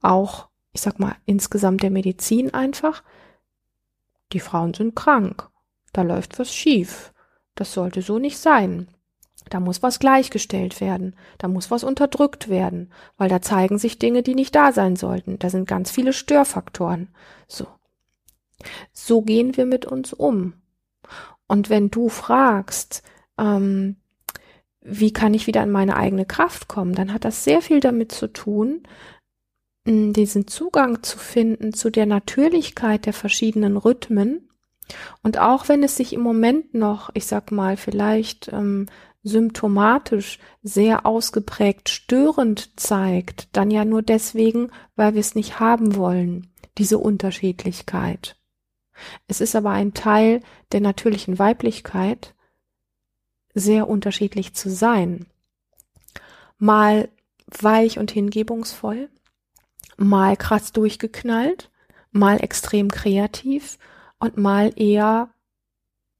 auch, 0.00 0.48
ich 0.72 0.80
sag 0.80 0.98
mal, 0.98 1.16
insgesamt 1.26 1.82
der 1.82 1.90
Medizin 1.90 2.52
einfach, 2.54 3.02
die 4.32 4.40
Frauen 4.40 4.74
sind 4.74 4.96
krank, 4.96 5.48
da 5.92 6.02
läuft 6.02 6.38
was 6.38 6.54
schief, 6.54 7.12
das 7.54 7.72
sollte 7.72 8.02
so 8.02 8.18
nicht 8.18 8.38
sein. 8.38 8.88
Da 9.50 9.60
muss 9.60 9.82
was 9.82 9.98
gleichgestellt 9.98 10.80
werden, 10.80 11.16
da 11.38 11.48
muss 11.48 11.70
was 11.70 11.84
unterdrückt 11.84 12.48
werden, 12.48 12.92
weil 13.16 13.28
da 13.28 13.42
zeigen 13.42 13.76
sich 13.76 13.98
Dinge, 13.98 14.22
die 14.22 14.34
nicht 14.34 14.54
da 14.54 14.72
sein 14.72 14.96
sollten. 14.96 15.38
Da 15.38 15.50
sind 15.50 15.66
ganz 15.66 15.90
viele 15.90 16.12
Störfaktoren. 16.12 17.08
So. 17.48 17.66
So 18.92 19.22
gehen 19.22 19.56
wir 19.56 19.66
mit 19.66 19.84
uns 19.84 20.12
um. 20.12 20.54
Und 21.46 21.70
wenn 21.70 21.90
du 21.90 22.08
fragst, 22.08 23.02
ähm, 23.38 23.96
wie 24.80 25.12
kann 25.12 25.34
ich 25.34 25.46
wieder 25.46 25.62
in 25.62 25.70
meine 25.70 25.96
eigene 25.96 26.26
Kraft 26.26 26.68
kommen, 26.68 26.94
dann 26.94 27.12
hat 27.12 27.24
das 27.24 27.44
sehr 27.44 27.62
viel 27.62 27.80
damit 27.80 28.12
zu 28.12 28.32
tun, 28.32 28.82
diesen 29.84 30.46
Zugang 30.46 31.02
zu 31.02 31.18
finden 31.18 31.72
zu 31.72 31.90
der 31.90 32.06
Natürlichkeit 32.06 33.06
der 33.06 33.12
verschiedenen 33.12 33.76
Rhythmen. 33.76 34.48
Und 35.22 35.38
auch 35.38 35.68
wenn 35.68 35.82
es 35.82 35.96
sich 35.96 36.12
im 36.12 36.20
Moment 36.20 36.74
noch, 36.74 37.10
ich 37.14 37.26
sag 37.26 37.50
mal, 37.50 37.76
vielleicht 37.76 38.48
ähm, 38.52 38.86
symptomatisch 39.22 40.38
sehr 40.62 41.06
ausgeprägt 41.06 41.88
störend 41.88 42.78
zeigt, 42.78 43.48
dann 43.56 43.70
ja 43.70 43.84
nur 43.84 44.02
deswegen, 44.02 44.70
weil 44.96 45.14
wir 45.14 45.20
es 45.20 45.34
nicht 45.34 45.60
haben 45.60 45.96
wollen, 45.96 46.52
diese 46.78 46.98
Unterschiedlichkeit. 46.98 48.36
Es 49.26 49.40
ist 49.40 49.56
aber 49.56 49.70
ein 49.70 49.94
Teil 49.94 50.40
der 50.72 50.80
natürlichen 50.80 51.38
Weiblichkeit, 51.38 52.34
sehr 53.54 53.88
unterschiedlich 53.88 54.54
zu 54.54 54.70
sein. 54.70 55.26
Mal 56.58 57.08
weich 57.46 57.98
und 57.98 58.10
hingebungsvoll, 58.10 59.10
mal 59.96 60.36
krass 60.36 60.72
durchgeknallt, 60.72 61.70
mal 62.10 62.42
extrem 62.42 62.90
kreativ 62.90 63.78
und 64.18 64.36
mal 64.36 64.72
eher 64.76 65.30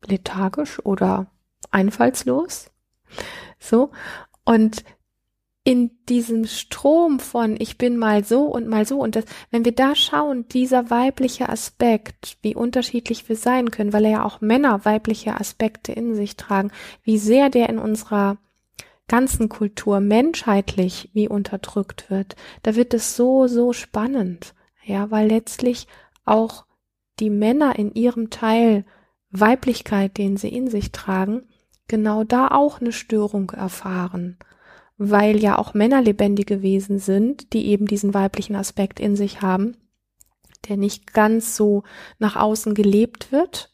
lethargisch 0.04 0.84
oder 0.84 1.30
einfallslos. 1.70 2.70
So. 3.58 3.92
Und 4.44 4.84
in 5.64 5.92
diesem 6.08 6.44
Strom 6.46 7.20
von 7.20 7.56
ich 7.58 7.78
bin 7.78 7.96
mal 7.96 8.24
so 8.24 8.46
und 8.46 8.66
mal 8.66 8.84
so 8.84 8.98
und 8.98 9.14
das, 9.14 9.24
wenn 9.50 9.64
wir 9.64 9.72
da 9.72 9.94
schauen, 9.94 10.48
dieser 10.48 10.90
weibliche 10.90 11.48
Aspekt, 11.48 12.36
wie 12.42 12.56
unterschiedlich 12.56 13.28
wir 13.28 13.36
sein 13.36 13.70
können, 13.70 13.92
weil 13.92 14.06
ja 14.06 14.24
auch 14.24 14.40
Männer 14.40 14.84
weibliche 14.84 15.38
Aspekte 15.38 15.92
in 15.92 16.14
sich 16.14 16.36
tragen, 16.36 16.72
wie 17.04 17.18
sehr 17.18 17.48
der 17.48 17.68
in 17.68 17.78
unserer 17.78 18.38
ganzen 19.06 19.48
Kultur 19.48 20.00
menschheitlich 20.00 21.10
wie 21.12 21.28
unterdrückt 21.28 22.10
wird, 22.10 22.34
da 22.62 22.74
wird 22.74 22.94
es 22.94 23.14
so, 23.14 23.46
so 23.46 23.72
spannend. 23.72 24.54
Ja, 24.84 25.10
weil 25.12 25.28
letztlich 25.28 25.86
auch 26.24 26.64
die 27.20 27.30
Männer 27.30 27.78
in 27.78 27.94
ihrem 27.94 28.30
Teil 28.30 28.84
Weiblichkeit, 29.30 30.18
den 30.18 30.36
sie 30.36 30.48
in 30.48 30.68
sich 30.68 30.92
tragen, 30.92 31.42
genau 31.88 32.24
da 32.24 32.48
auch 32.48 32.80
eine 32.80 32.92
Störung 32.92 33.50
erfahren. 33.50 34.38
Weil 34.98 35.38
ja 35.38 35.58
auch 35.58 35.74
Männer 35.74 36.02
lebendige 36.02 36.62
Wesen 36.62 36.98
sind, 36.98 37.52
die 37.52 37.66
eben 37.66 37.86
diesen 37.86 38.14
weiblichen 38.14 38.56
Aspekt 38.56 39.00
in 39.00 39.16
sich 39.16 39.42
haben, 39.42 39.76
der 40.68 40.76
nicht 40.76 41.12
ganz 41.12 41.56
so 41.56 41.82
nach 42.18 42.36
außen 42.36 42.74
gelebt 42.74 43.32
wird, 43.32 43.70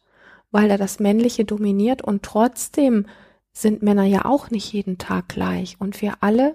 weil 0.51 0.71
er 0.71 0.79
das 0.79 1.01
Männliche 1.01 1.45
dominiert 1.45 2.03
und 2.03 2.23
trotzdem 2.23 3.07
sind 3.53 3.83
Männer 3.83 4.05
ja 4.05 4.25
auch 4.25 4.51
nicht 4.51 4.73
jeden 4.73 4.99
Tag 4.99 5.29
gleich. 5.29 5.77
Und 5.81 6.01
wir 6.01 6.15
alle 6.21 6.55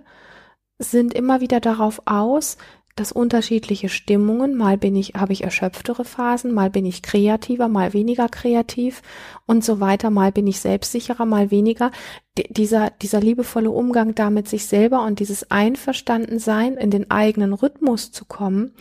sind 0.79 1.13
immer 1.13 1.41
wieder 1.41 1.59
darauf 1.59 2.01
aus, 2.05 2.57
dass 2.95 3.11
unterschiedliche 3.11 3.89
Stimmungen, 3.89 4.55
mal 4.55 4.77
bin 4.77 4.95
ich, 4.95 5.13
habe 5.15 5.33
ich 5.33 5.43
erschöpftere 5.43 6.05
Phasen, 6.05 6.53
mal 6.53 6.69
bin 6.69 6.85
ich 6.85 7.01
kreativer, 7.01 7.67
mal 7.67 7.93
weniger 7.93 8.29
kreativ 8.29 9.01
und 9.45 9.63
so 9.63 9.79
weiter, 9.79 10.09
mal 10.09 10.31
bin 10.31 10.45
ich 10.47 10.59
selbstsicherer, 10.59 11.25
mal 11.25 11.49
weniger. 11.49 11.91
D 12.37 12.47
dieser, 12.49 12.89
dieser 12.89 13.19
liebevolle 13.19 13.71
Umgang 13.71 14.15
damit 14.15 14.47
sich 14.47 14.65
selber 14.65 15.03
und 15.03 15.19
dieses 15.19 15.49
Einverstandensein 15.51 16.75
in 16.75 16.91
den 16.91 17.09
eigenen 17.09 17.53
Rhythmus 17.53 18.11
zu 18.11 18.25
kommen, 18.25 18.73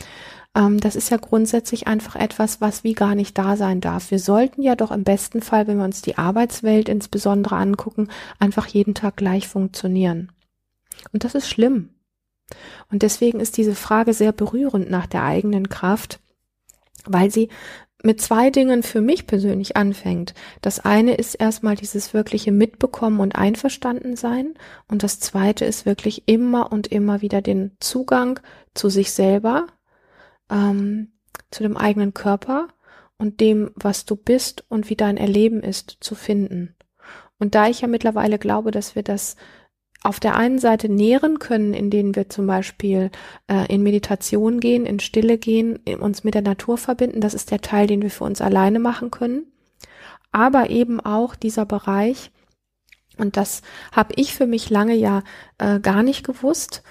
ähm, 0.55 0.79
das 0.81 0.97
ist 0.97 1.11
ja 1.11 1.17
grundsätzlich 1.17 1.87
einfach 1.87 2.17
etwas, 2.17 2.61
was 2.61 2.85
wie 2.85 2.95
gar 2.95 3.15
nicht 3.15 3.39
da 3.39 3.57
sein 3.57 3.81
darf. 3.81 4.11
Wir 4.11 4.19
sollten 4.19 4.63
ja 4.63 4.77
doch 4.77 4.91
im 4.91 5.05
besten 5.05 5.41
Fall, 5.41 5.67
wenn 5.67 5.79
wir 5.79 5.85
uns 5.85 6.03
die 6.03 6.19
Arbeitswelt 6.19 6.89
insbesondere 6.89 7.57
angucken, 7.57 8.09
einfach 8.39 8.67
jeden 8.67 8.95
Tag 8.95 9.17
gleich 9.17 9.49
funktionieren. 9.49 10.33
Und 11.13 11.25
das 11.25 11.35
ist 11.35 11.49
schlimm. 11.49 11.91
Und 12.91 13.03
deswegen 13.03 13.41
ist 13.41 13.57
diese 13.57 13.75
Frage 13.75 14.12
sehr 14.12 14.33
berührend 14.33 14.91
nach 14.91 15.07
der 15.07 15.25
eigenen 15.25 15.69
Kraft, 15.69 16.21
weil 17.05 17.31
sie 17.31 17.49
mit 18.03 18.21
zwei 18.21 18.51
Dingen 18.51 18.83
für 18.83 19.01
mich 19.01 19.27
persönlich 19.27 19.77
anfängt. 19.77 20.35
Das 20.61 20.81
eine 20.81 21.15
ist 21.15 21.35
erstmal 21.35 21.77
dieses 21.77 22.15
wirkliche 22.15 22.53
Mitbekommen 22.53 23.21
und 23.21 23.37
Einverstanden 23.37 24.17
sein. 24.17 24.55
Und 24.88 25.03
das 25.03 25.21
zweite 25.21 25.65
ist 25.65 25.87
wirklich 25.87 26.25
immer 26.27 26.73
und 26.73 26.88
immer 26.88 27.23
wieder 27.23 27.43
den 27.43 27.77
Zugang 27.81 28.41
zu 28.75 28.88
sich 28.88 29.12
selber, 29.12 29.67
ähm, 30.51 31.12
zu 31.51 31.62
dem 31.62 31.77
eigenen 31.77 32.12
Körper 32.12 32.69
und 33.19 33.41
dem, 33.41 33.71
was 33.77 34.05
du 34.05 34.17
bist 34.17 34.65
und 34.69 34.91
wie 34.91 34.97
dein 34.97 35.17
Erleben 35.17 35.62
ist, 35.62 35.99
zu 36.01 36.15
finden. 36.15 36.75
Und 37.38 37.55
da 37.55 37.69
ich 37.69 37.81
ja 37.81 37.88
mittlerweile 37.88 38.38
glaube, 38.38 38.71
dass 38.71 38.95
wir 38.95 39.03
das 39.03 39.37
auf 40.05 40.19
der 40.19 40.37
einen 40.37 40.59
Seite 40.59 40.88
nähren 40.88 41.38
können, 41.38 41.75
indem 41.75 42.17
wir 42.17 42.29
zum 42.29 42.47
Beispiel 42.47 43.11
äh, 43.47 43.73
in 43.73 43.83
Meditation 43.83 44.59
gehen, 44.59 44.85
in 44.85 45.01
Stille 45.01 45.38
gehen, 45.38 45.79
uns 46.01 46.25
mit 46.25 46.35
der 46.35 46.43
Natur 46.43 46.77
verbinden, 46.77 47.21
das 47.21 47.35
ist 47.35 47.51
der 47.51 47.61
Teil, 47.61 47.87
den 47.87 48.03
wir 48.03 48.11
für 48.11 48.25
uns 48.25 48.41
alleine 48.41 48.81
machen 48.81 49.11
können. 49.11 49.47
Aber 50.33 50.71
eben 50.71 50.99
auch 50.99 51.37
dieser 51.37 51.67
Bereich, 51.67 52.31
und 53.19 53.37
das 53.37 53.62
habe 53.93 54.15
ich 54.17 54.35
für 54.35 54.47
mich 54.47 54.71
lange 54.71 54.95
ja 54.95 55.23
äh, 55.59 55.79
gar 55.79 56.03
nicht 56.03 56.27
gewusst, 56.27 56.83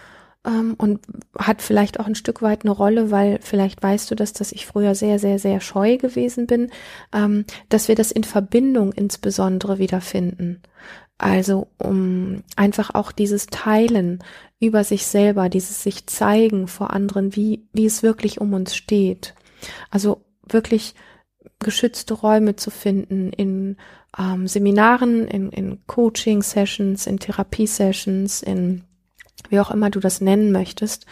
ähm, 0.46 0.76
und 0.78 1.02
hat 1.38 1.62
vielleicht 1.62 2.00
auch 2.00 2.08
ein 2.08 2.16
Stück 2.16 2.42
weit 2.42 2.64
eine 2.64 2.72
Rolle, 2.72 3.12
weil 3.12 3.40
vielleicht 3.42 3.82
weißt 3.82 4.10
du 4.10 4.16
das, 4.16 4.34
dass 4.34 4.52
ich 4.52 4.66
früher 4.66 4.96
sehr, 4.96 5.20
sehr, 5.20 5.40
sehr 5.40 5.60
scheu 5.62 5.98
gewesen 5.98 6.48
bin, 6.48 6.72
ähm, 7.14 7.46
dass 7.70 7.88
wir 7.88 7.96
das 7.96 8.12
in 8.12 8.24
Verbindung 8.24 8.92
insbesondere 8.92 9.78
wiederfinden. 9.78 10.62
Also 11.18 11.68
um 11.78 12.44
einfach 12.56 12.96
auch 12.96 13.12
dieses 13.12 13.46
Teilen 13.46 14.24
über 14.60 14.84
sich 14.84 15.06
selber, 15.06 15.50
dieses 15.50 15.84
sich 15.84 16.08
zeigen 16.08 16.68
vor 16.68 16.92
anderen, 16.92 17.36
wie, 17.36 17.68
wie 17.74 17.86
es 17.86 18.02
wirklich 18.02 18.42
um 18.42 18.54
uns 18.54 18.76
steht. 18.76 19.36
Also 19.92 20.24
wirklich 20.48 20.96
geschützte 21.60 22.16
Räume 22.16 22.56
zu 22.56 22.72
finden 22.72 23.32
in 23.34 23.78
ähm, 24.18 24.48
Seminaren, 24.48 25.28
in, 25.28 25.52
in 25.52 25.86
Coaching-Sessions, 25.86 27.06
in 27.06 27.20
Therapie-Sessions, 27.20 28.42
in 28.42 28.84
wie 29.50 29.60
auch 29.60 29.72
immer 29.72 29.90
du 29.90 30.00
das 30.00 30.22
nennen 30.22 30.52
möchtest, 30.52 31.06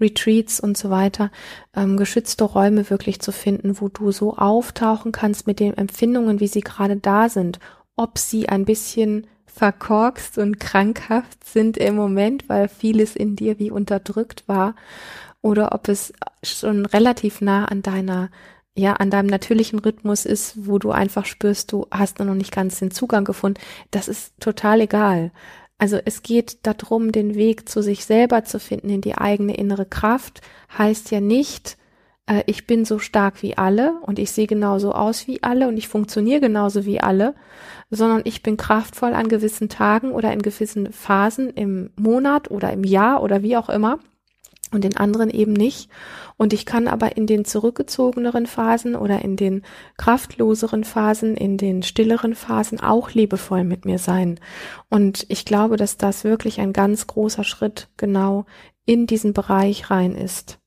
Retreats 0.00 0.60
und 0.60 0.76
so 0.76 0.90
weiter, 0.90 1.30
ähm, 1.74 1.96
geschützte 1.96 2.44
Räume 2.44 2.90
wirklich 2.90 3.20
zu 3.20 3.32
finden, 3.32 3.80
wo 3.80 3.88
du 3.88 4.12
so 4.12 4.36
auftauchen 4.36 5.12
kannst 5.12 5.46
mit 5.46 5.60
den 5.60 5.76
Empfindungen, 5.76 6.40
wie 6.40 6.48
sie 6.48 6.60
gerade 6.60 6.96
da 6.96 7.28
sind, 7.28 7.58
ob 7.96 8.18
sie 8.18 8.48
ein 8.48 8.64
bisschen 8.64 9.26
verkorkst 9.46 10.36
und 10.38 10.60
krankhaft 10.60 11.44
sind 11.44 11.78
im 11.78 11.96
Moment, 11.96 12.48
weil 12.48 12.68
vieles 12.68 13.16
in 13.16 13.36
dir 13.36 13.58
wie 13.58 13.70
unterdrückt 13.70 14.44
war, 14.46 14.74
oder 15.40 15.72
ob 15.72 15.88
es 15.88 16.12
schon 16.42 16.86
relativ 16.86 17.40
nah 17.40 17.66
an 17.66 17.80
deiner 17.82 18.30
ja, 18.78 18.92
an 18.92 19.10
deinem 19.10 19.26
natürlichen 19.26 19.78
Rhythmus 19.78 20.26
ist, 20.26 20.66
wo 20.66 20.78
du 20.78 20.90
einfach 20.90 21.24
spürst, 21.24 21.72
du 21.72 21.86
hast 21.90 22.18
noch 22.18 22.34
nicht 22.34 22.52
ganz 22.52 22.78
den 22.78 22.90
Zugang 22.90 23.24
gefunden, 23.24 23.58
das 23.90 24.06
ist 24.06 24.34
total 24.38 24.82
egal. 24.82 25.30
Also 25.78 25.98
es 26.04 26.22
geht 26.22 26.66
darum, 26.66 27.12
den 27.12 27.34
Weg 27.34 27.68
zu 27.68 27.82
sich 27.82 28.04
selber 28.04 28.44
zu 28.44 28.58
finden, 28.58 28.88
in 28.88 29.00
die 29.02 29.16
eigene 29.16 29.54
innere 29.56 29.84
Kraft, 29.84 30.40
heißt 30.76 31.10
ja 31.10 31.20
nicht, 31.20 31.76
äh, 32.26 32.42
ich 32.46 32.66
bin 32.66 32.84
so 32.84 32.98
stark 32.98 33.42
wie 33.42 33.58
alle 33.58 34.00
und 34.02 34.18
ich 34.18 34.30
sehe 34.30 34.46
genauso 34.46 34.92
aus 34.92 35.26
wie 35.26 35.42
alle 35.42 35.68
und 35.68 35.76
ich 35.76 35.88
funktioniere 35.88 36.40
genauso 36.40 36.84
wie 36.84 37.00
alle, 37.00 37.34
sondern 37.90 38.22
ich 38.24 38.42
bin 38.42 38.56
kraftvoll 38.56 39.12
an 39.14 39.28
gewissen 39.28 39.68
Tagen 39.68 40.12
oder 40.12 40.32
in 40.32 40.42
gewissen 40.42 40.92
Phasen 40.92 41.50
im 41.50 41.90
Monat 41.96 42.50
oder 42.50 42.72
im 42.72 42.84
Jahr 42.84 43.22
oder 43.22 43.42
wie 43.42 43.56
auch 43.56 43.68
immer 43.68 43.98
und 44.72 44.84
in 44.84 44.96
anderen 44.96 45.30
eben 45.30 45.52
nicht. 45.52 45.90
Und 46.36 46.52
ich 46.52 46.66
kann 46.66 46.88
aber 46.88 47.16
in 47.16 47.26
den 47.26 47.44
zurückgezogeneren 47.44 48.46
Phasen 48.46 48.94
oder 48.94 49.22
in 49.22 49.36
den 49.36 49.62
kraftloseren 49.96 50.84
Phasen, 50.84 51.36
in 51.36 51.56
den 51.56 51.82
stilleren 51.82 52.34
Phasen 52.34 52.80
auch 52.80 53.10
liebevoll 53.12 53.64
mit 53.64 53.84
mir 53.84 53.98
sein. 53.98 54.40
Und 54.88 55.26
ich 55.28 55.44
glaube, 55.44 55.76
dass 55.76 55.96
das 55.96 56.24
wirklich 56.24 56.60
ein 56.60 56.72
ganz 56.72 57.06
großer 57.06 57.44
Schritt 57.44 57.88
genau 57.96 58.46
in 58.84 59.06
diesen 59.06 59.32
Bereich 59.32 59.90
rein 59.90 60.14
ist. 60.14 60.58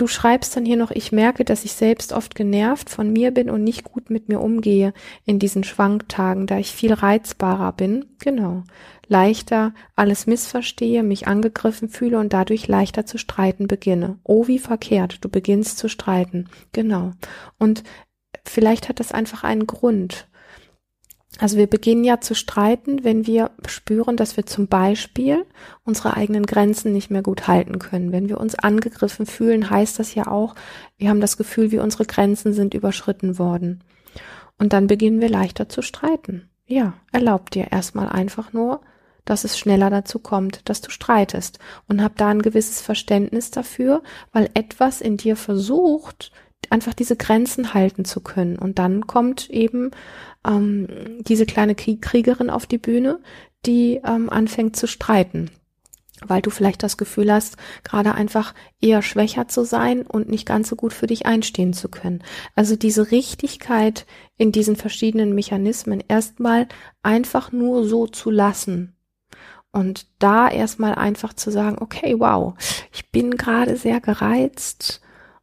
Du 0.00 0.06
schreibst 0.06 0.56
dann 0.56 0.64
hier 0.64 0.78
noch, 0.78 0.90
ich 0.90 1.12
merke, 1.12 1.44
dass 1.44 1.66
ich 1.66 1.72
selbst 1.72 2.14
oft 2.14 2.34
genervt 2.34 2.88
von 2.88 3.12
mir 3.12 3.32
bin 3.32 3.50
und 3.50 3.62
nicht 3.62 3.84
gut 3.84 4.08
mit 4.08 4.30
mir 4.30 4.40
umgehe 4.40 4.94
in 5.26 5.38
diesen 5.38 5.62
Schwanktagen, 5.62 6.46
da 6.46 6.56
ich 6.56 6.72
viel 6.72 6.94
reizbarer 6.94 7.72
bin. 7.72 8.06
Genau. 8.18 8.62
Leichter 9.10 9.74
alles 9.96 10.28
missverstehe, 10.28 11.02
mich 11.02 11.26
angegriffen 11.26 11.88
fühle 11.88 12.20
und 12.20 12.32
dadurch 12.32 12.68
leichter 12.68 13.06
zu 13.06 13.18
streiten 13.18 13.66
beginne. 13.66 14.20
Oh, 14.22 14.46
wie 14.46 14.60
verkehrt. 14.60 15.24
Du 15.24 15.28
beginnst 15.28 15.78
zu 15.78 15.88
streiten. 15.88 16.48
Genau. 16.70 17.10
Und 17.58 17.82
vielleicht 18.44 18.88
hat 18.88 19.00
das 19.00 19.10
einfach 19.10 19.42
einen 19.42 19.66
Grund. 19.66 20.28
Also 21.38 21.56
wir 21.56 21.66
beginnen 21.66 22.04
ja 22.04 22.20
zu 22.20 22.36
streiten, 22.36 23.02
wenn 23.02 23.26
wir 23.26 23.50
spüren, 23.66 24.16
dass 24.16 24.36
wir 24.36 24.46
zum 24.46 24.68
Beispiel 24.68 25.44
unsere 25.84 26.16
eigenen 26.16 26.46
Grenzen 26.46 26.92
nicht 26.92 27.10
mehr 27.10 27.22
gut 27.22 27.48
halten 27.48 27.80
können. 27.80 28.12
Wenn 28.12 28.28
wir 28.28 28.38
uns 28.38 28.54
angegriffen 28.54 29.26
fühlen, 29.26 29.70
heißt 29.70 29.98
das 29.98 30.14
ja 30.14 30.28
auch, 30.28 30.54
wir 30.98 31.08
haben 31.08 31.20
das 31.20 31.36
Gefühl, 31.36 31.72
wie 31.72 31.80
unsere 31.80 32.04
Grenzen 32.04 32.52
sind 32.52 32.74
überschritten 32.74 33.40
worden. 33.40 33.82
Und 34.56 34.72
dann 34.72 34.86
beginnen 34.86 35.20
wir 35.20 35.30
leichter 35.30 35.68
zu 35.68 35.82
streiten. 35.82 36.48
Ja, 36.66 36.94
erlaub 37.10 37.50
dir 37.50 37.72
erstmal 37.72 38.08
einfach 38.08 38.52
nur, 38.52 38.82
dass 39.24 39.44
es 39.44 39.58
schneller 39.58 39.90
dazu 39.90 40.18
kommt, 40.18 40.68
dass 40.68 40.80
du 40.80 40.90
streitest 40.90 41.58
und 41.88 42.02
hab 42.02 42.16
da 42.16 42.28
ein 42.28 42.42
gewisses 42.42 42.80
Verständnis 42.80 43.50
dafür, 43.50 44.02
weil 44.32 44.50
etwas 44.54 45.00
in 45.00 45.16
dir 45.16 45.36
versucht, 45.36 46.32
einfach 46.68 46.94
diese 46.94 47.16
Grenzen 47.16 47.74
halten 47.74 48.04
zu 48.04 48.20
können. 48.20 48.58
Und 48.58 48.78
dann 48.78 49.06
kommt 49.06 49.50
eben 49.50 49.90
ähm, 50.46 50.86
diese 51.20 51.46
kleine 51.46 51.74
Kriegerin 51.74 52.50
auf 52.50 52.66
die 52.66 52.78
Bühne, 52.78 53.20
die 53.66 54.00
ähm, 54.04 54.30
anfängt 54.30 54.76
zu 54.76 54.86
streiten 54.86 55.50
weil 56.26 56.42
du 56.42 56.50
vielleicht 56.50 56.82
das 56.82 56.96
Gefühl 56.96 57.32
hast, 57.32 57.56
gerade 57.84 58.14
einfach 58.14 58.54
eher 58.80 59.02
schwächer 59.02 59.48
zu 59.48 59.64
sein 59.64 60.02
und 60.02 60.28
nicht 60.28 60.46
ganz 60.46 60.68
so 60.68 60.76
gut 60.76 60.92
für 60.92 61.06
dich 61.06 61.26
einstehen 61.26 61.72
zu 61.72 61.88
können. 61.88 62.22
Also 62.54 62.76
diese 62.76 63.10
Richtigkeit 63.10 64.06
in 64.36 64.52
diesen 64.52 64.76
verschiedenen 64.76 65.34
Mechanismen 65.34 66.02
erstmal 66.06 66.68
einfach 67.02 67.52
nur 67.52 67.86
so 67.86 68.06
zu 68.06 68.30
lassen. 68.30 68.96
Und 69.72 70.06
da 70.18 70.48
erstmal 70.48 70.94
einfach 70.96 71.32
zu 71.32 71.50
sagen, 71.50 71.76
okay, 71.80 72.16
wow, 72.18 72.54
ich 72.92 73.10
bin 73.10 73.36
gerade 73.36 73.76
sehr 73.76 74.00
gereizt 74.00 75.00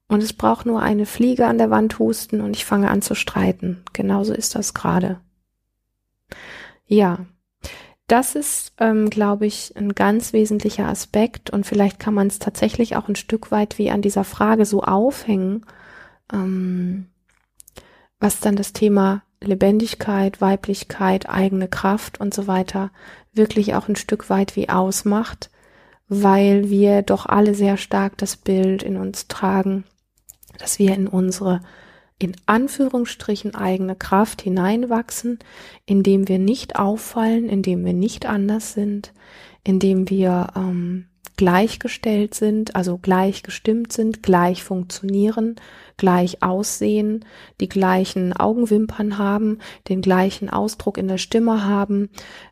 und 0.07 0.21
es 0.21 0.33
braucht 0.33 0.65
nur 0.65 0.81
eine 0.81 1.05
Fliege 1.05 1.47
an 1.47 1.57
der 1.57 1.69
Wand 1.69 1.99
husten 1.99 2.41
und 2.41 2.55
ich 2.55 2.65
fange 2.65 2.89
an 2.89 3.01
zu 3.01 3.15
streiten. 3.15 3.83
Genauso 3.93 4.33
ist 4.33 4.55
das 4.55 4.73
gerade. 4.73 5.21
Ja, 6.85 7.19
das 8.07 8.35
ist, 8.35 8.73
ähm, 8.79 9.09
glaube 9.09 9.45
ich, 9.45 9.75
ein 9.75 9.93
ganz 9.93 10.31
wesentlicher 10.31 10.87
Aspekt 10.87 11.49
und 11.49 11.65
vielleicht 11.65 11.99
kann 11.99 12.13
man 12.13 12.27
es 12.27 12.39
tatsächlich 12.39 12.95
auch 12.95 13.09
ein 13.09 13.17
Stück 13.17 13.51
weit 13.51 13.77
wie 13.77 13.91
an 13.91 14.01
dieser 14.01 14.23
Frage 14.23 14.65
so 14.65 14.81
aufhängen, 14.81 15.65
ähm, 16.31 17.07
was 18.19 18.39
dann 18.39 18.55
das 18.55 18.71
Thema 18.71 19.23
Lebendigkeit, 19.41 20.41
Weiblichkeit, 20.41 21.29
eigene 21.29 21.67
Kraft 21.67 22.19
und 22.19 22.33
so 22.33 22.47
weiter 22.47 22.91
wirklich 23.33 23.75
auch 23.75 23.87
ein 23.87 23.95
Stück 23.95 24.29
weit 24.29 24.55
wie 24.55 24.69
ausmacht, 24.69 25.49
weil 26.07 26.69
wir 26.69 27.01
doch 27.03 27.25
alle 27.25 27.53
sehr 27.53 27.77
stark 27.77 28.17
das 28.17 28.35
Bild 28.35 28.83
in 28.83 28.97
uns 28.97 29.27
tragen, 29.27 29.83
dass 30.57 30.79
wir 30.79 30.93
in 30.93 31.07
unsere 31.07 31.61
in 32.19 32.35
Anführungsstrichen 32.47 33.53
eigene 33.53 33.95
Kraft 33.95 34.41
hineinwachsen, 34.41 35.37
indem 35.85 36.27
wir 36.27 36.39
nicht 36.39 36.77
auffallen, 36.77 37.47
indem 37.47 37.85
wir 37.85 37.93
nicht 37.93 38.25
anders 38.25 38.73
sind, 38.73 39.13
indem 39.63 40.09
wir 40.09 40.47
ähm, 40.55 41.09
gleichgestellt 41.37 42.33
sind, 42.33 42.75
also 42.75 42.97
gleichgestimmt 42.97 43.93
sind, 43.93 44.23
gleich 44.23 44.63
funktionieren, 44.63 45.55
gleich 45.95 46.41
aussehen, 46.41 47.25
die 47.61 47.69
gleichen 47.69 48.33
Augenwimpern 48.33 49.19
haben, 49.19 49.59
den 49.87 50.01
gleichen 50.01 50.49
Ausdruck 50.49 50.97
in 50.97 51.07
der 51.07 51.19
Stimme 51.19 51.63
haben 51.63 52.09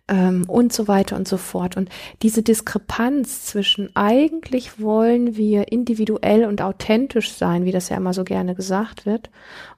ähm, 0.08 0.46
und 0.48 0.72
so 0.72 0.88
weiter 0.88 1.16
und 1.16 1.28
so 1.28 1.38
fort. 1.38 1.78
Und 1.78 1.90
diese 2.22 2.44
Diskrepanz 2.44 3.46
zwischen 3.46 3.96
eigentlich 3.96 4.80
wollen 4.80 5.36
wir 5.36 5.72
individuell 5.72 6.46
und 6.46 6.62
authentisch 6.62 7.34
sein, 7.34 7.66
wie 7.66 7.72
das 7.72 7.90
ja 7.90 7.98
immer 7.98 8.14
so 8.14 8.24
gerne 8.24 8.54
gesagt 8.54 9.06
wird, 9.06 9.30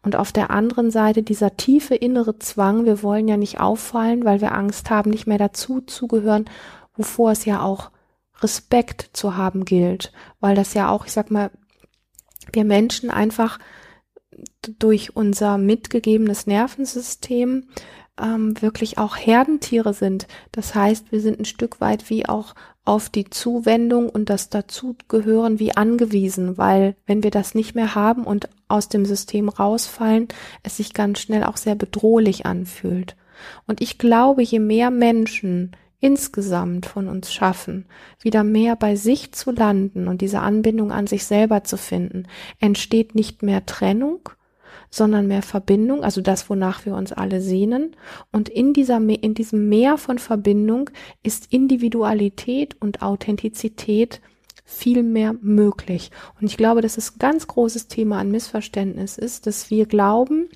und 0.04 0.16
auf 0.16 0.32
der 0.32 0.52
anderen 0.52 0.92
Seite 0.92 1.24
dieser 1.24 1.58
tiefe 1.58 1.96
innere 1.96 2.40
Zwang, 2.40 2.86
wir 2.86 3.04
wollen 3.04 3.28
ja 3.28 3.36
nicht 3.36 3.60
auffallen, 3.60 4.24
weil 4.24 4.40
wir 4.40 4.54
Angst 4.54 4.90
haben, 4.90 5.10
nicht 5.10 5.28
mehr 5.28 5.38
dazu 5.38 5.82
zugehören, 5.82 6.46
wovor 6.96 7.32
es 7.32 7.44
ja 7.44 7.62
auch 7.62 7.92
Respekt 8.42 9.10
zu 9.14 9.36
haben 9.36 9.66
gilt, 9.66 10.12
weil 10.40 10.56
das 10.56 10.74
ja 10.74 10.90
auch, 10.90 11.06
ich 11.06 11.12
sag 11.12 11.32
mal, 11.32 11.52
wir 12.52 12.66
Menschen 12.66 13.10
einfach 13.10 13.60
durch 14.80 15.16
unser 15.16 15.58
mitgegebenes 15.58 16.48
Nervensystem 16.48 17.70
ähm, 18.22 18.62
wirklich 18.62 18.98
auch 18.98 19.16
Herdentiere 19.16 19.94
sind. 19.94 20.28
Das 20.52 20.76
heißt, 20.76 21.12
wir 21.12 21.22
sind 21.22 21.40
ein 21.40 21.46
Stück 21.46 21.82
weit 21.82 22.10
wie 22.10 22.28
auch 22.28 22.56
auf 22.86 23.10
die 23.10 23.30
Zuwendung 23.30 24.10
und 24.10 24.30
das 24.30 24.50
Dazugehören 24.50 25.60
wie 25.60 25.76
angewiesen, 25.76 26.58
weil 26.58 26.96
wenn 27.06 27.22
wir 27.22 27.32
das 27.32 27.54
nicht 27.54 27.76
mehr 27.76 27.96
haben 27.96 28.24
und 28.24 28.50
aus 28.68 28.88
dem 28.90 29.06
System 29.06 29.50
rausfallen, 29.50 30.30
es 30.64 30.78
sich 30.78 30.94
ganz 30.94 31.20
schnell 31.20 31.44
auch 31.44 31.58
sehr 31.58 31.76
bedrohlich 31.76 32.46
anfühlt. 32.46 33.16
Und 33.66 33.82
ich 33.82 33.98
glaube, 33.98 34.42
je 34.42 34.60
mehr 34.60 34.90
Menschen 34.90 35.76
insgesamt 36.00 36.86
von 36.86 37.08
uns 37.08 37.34
schaffen, 37.34 37.86
wieder 38.22 38.44
mehr 38.44 38.76
bei 38.76 38.96
sich 38.96 39.32
zu 39.32 39.52
landen 39.52 40.08
und 40.08 40.22
diese 40.22 40.40
Anbindung 40.40 40.92
an 40.92 41.08
sich 41.08 41.26
selber 41.26 41.64
zu 41.64 41.78
finden, 41.78 42.28
entsteht 42.60 43.16
nicht 43.16 43.42
mehr 43.42 43.66
Trennung, 43.66 44.30
sondern 44.90 45.28
mehr 45.28 45.42
Verbindung, 45.42 46.04
also 46.04 46.22
das, 46.22 46.50
wonach 46.50 46.86
wir 46.86 46.96
uns 46.96 47.12
alle 47.12 47.42
sehnen. 47.42 47.96
Und 48.32 48.50
in 48.50 48.74
dieser, 48.74 48.98
in 48.98 49.34
diesem 49.34 49.70
Meer 49.70 49.98
von 49.98 50.20
Verbindung 50.20 50.90
ist 51.24 51.52
Individualität 51.52 52.78
und 52.80 53.02
Authentizität 53.02 54.22
viel 54.64 55.02
mehr 55.02 55.34
möglich. 55.42 56.12
Und 56.40 56.48
ich 56.48 56.58
glaube, 56.58 56.82
dass 56.82 56.98
es 56.98 57.16
ein 57.16 57.20
ganz 57.20 57.48
großes 57.48 57.88
Thema 57.88 58.20
an 58.20 58.32
Missverständnis 58.32 59.18
ist, 59.18 59.48
dass 59.48 59.70
wir 59.70 59.86
glauben, 59.86 60.50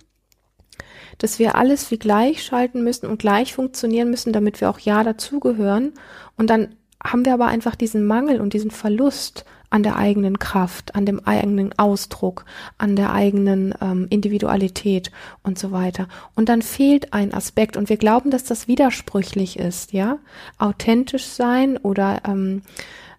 dass 1.22 1.38
wir 1.38 1.54
alles 1.56 1.92
wie 1.92 2.00
gleich 2.00 2.44
schalten 2.44 2.84
müssen 2.84 3.06
und 3.06 3.20
gleich 3.20 3.54
funktionieren 3.54 4.10
müssen, 4.10 4.34
damit 4.34 4.60
wir 4.60 4.72
auch 4.72 4.80
ja 4.80 5.04
dazugehören. 5.04 5.94
Und 6.36 6.50
dann 6.50 6.76
haben 7.04 7.26
wir 7.26 7.34
aber 7.34 7.46
einfach 7.46 7.76
diesen 7.76 8.06
Mangel 8.06 8.42
und 8.42 8.54
diesen 8.54 8.72
Verlust 8.72 9.46
an 9.70 9.84
der 9.84 9.98
eigenen 9.98 10.40
Kraft, 10.40 10.96
an 10.96 11.06
dem 11.06 11.26
eigenen 11.26 11.78
Ausdruck, 11.78 12.46
an 12.80 12.96
der 12.96 13.14
eigenen 13.14 13.76
ähm, 13.82 14.08
Individualität 14.10 15.12
und 15.44 15.60
so 15.60 15.72
weiter. 15.72 16.08
Und 16.36 16.50
dann 16.50 16.64
fehlt 16.64 17.14
ein 17.14 17.34
Aspekt 17.34 17.78
und 17.78 17.88
wir 17.88 17.98
glauben, 17.98 18.32
dass 18.32 18.44
das 18.44 18.68
widersprüchlich 18.68 19.60
ist, 19.60 19.94
ja, 19.94 20.18
authentisch 20.58 21.26
sein 21.26 21.78
oder 21.78 22.22
ähm, 22.28 22.64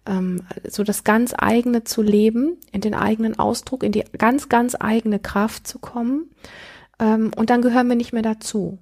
ähm, 0.06 0.42
so 0.68 0.82
das 0.82 1.04
ganz 1.04 1.32
eigene 1.38 1.84
zu 1.84 2.02
leben, 2.02 2.56
in 2.72 2.80
den 2.80 2.94
eigenen 2.94 3.38
Ausdruck, 3.38 3.84
in 3.84 3.92
die 3.92 4.04
ganz, 4.18 4.48
ganz 4.48 4.76
eigene 4.78 5.20
Kraft 5.20 5.68
zu 5.68 5.78
kommen 5.78 6.28
ähm, 7.02 7.32
und 7.36 7.50
dann 7.50 7.60
gehören 7.60 7.88
wir 7.88 7.96
nicht 7.96 8.12
mehr 8.12 8.22
dazu. 8.22 8.78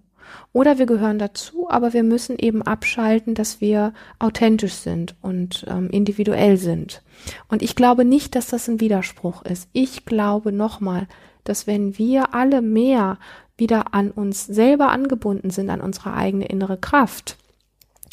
Oder 0.53 0.79
wir 0.79 0.87
gehören 0.87 1.19
dazu, 1.19 1.69
aber 1.69 1.93
wir 1.93 2.05
müssen 2.05 2.39
eben 2.39 2.63
abschalten, 2.63 3.35
dass 3.35 3.61
wir 3.61 3.93
authentisch 4.21 4.75
sind 4.75 5.17
und 5.23 5.65
ähm, 5.69 5.89
individuell 5.91 6.57
sind. 6.57 7.03
Und 7.49 7.63
ich 7.63 7.75
glaube 7.75 8.05
nicht, 8.05 8.37
dass 8.37 8.49
das 8.49 8.69
ein 8.69 8.81
Widerspruch 8.81 9.43
ist. 9.43 9.69
Ich 9.73 10.05
glaube 10.05 10.53
nochmal, 10.53 11.09
dass 11.43 11.67
wenn 11.67 11.99
wir 11.99 12.35
alle 12.35 12.63
mehr 12.63 13.19
wieder 13.57 13.93
an 13.93 14.11
uns 14.11 14.47
selber 14.47 14.91
angebunden 14.91 15.51
sind, 15.51 15.69
an 15.71 15.81
unsere 15.81 16.15
eigene 16.15 16.47
innere 16.47 16.79
Kraft, 16.79 17.37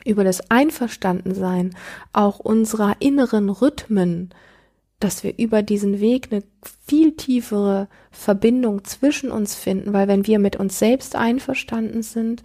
über 0.06 0.24
das 0.24 0.50
Einverstandensein 0.50 1.76
auch 2.14 2.40
unserer 2.40 2.96
inneren 3.00 3.50
Rhythmen, 3.50 4.30
dass 5.00 5.24
wir 5.24 5.38
über 5.38 5.62
diesen 5.62 6.00
Weg 6.00 6.30
eine 6.32 6.44
viel 6.86 7.16
tiefere 7.16 7.88
Verbindung 8.12 8.84
zwischen 8.84 9.32
uns 9.32 9.56
finden, 9.56 9.94
weil 9.94 10.08
wenn 10.08 10.26
wir 10.26 10.40
mit 10.40 10.56
uns 10.56 10.80
selbst 10.80 11.16
einverstanden 11.16 12.02
sind, 12.02 12.44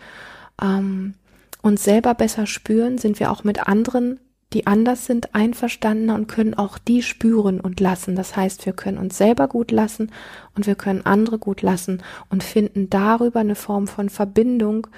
ähm, 0.60 1.14
uns 1.62 1.84
selber 1.84 2.14
besser 2.14 2.46
spüren, 2.46 2.98
sind 2.98 3.20
wir 3.20 3.30
auch 3.30 3.44
mit 3.44 3.66
anderen, 3.66 4.20
die 4.52 4.66
anders 4.66 5.06
sind, 5.06 5.34
einverstandener 5.34 6.14
und 6.14 6.26
können 6.28 6.52
auch 6.52 6.76
die 6.76 7.02
spüren 7.02 7.58
und 7.60 7.80
lassen. 7.80 8.16
Das 8.16 8.36
heißt, 8.36 8.66
wir 8.66 8.74
können 8.74 8.98
uns 8.98 9.16
selber 9.16 9.48
gut 9.48 9.70
lassen 9.70 10.10
und 10.54 10.66
wir 10.66 10.74
können 10.74 11.06
andere 11.06 11.38
gut 11.38 11.62
lassen 11.62 12.02
und 12.28 12.42
finden 12.42 12.90
darüber 12.90 13.40
eine 13.40 13.54
Form 13.54 13.86
von 13.86 14.10
Verbindung, 14.10 14.88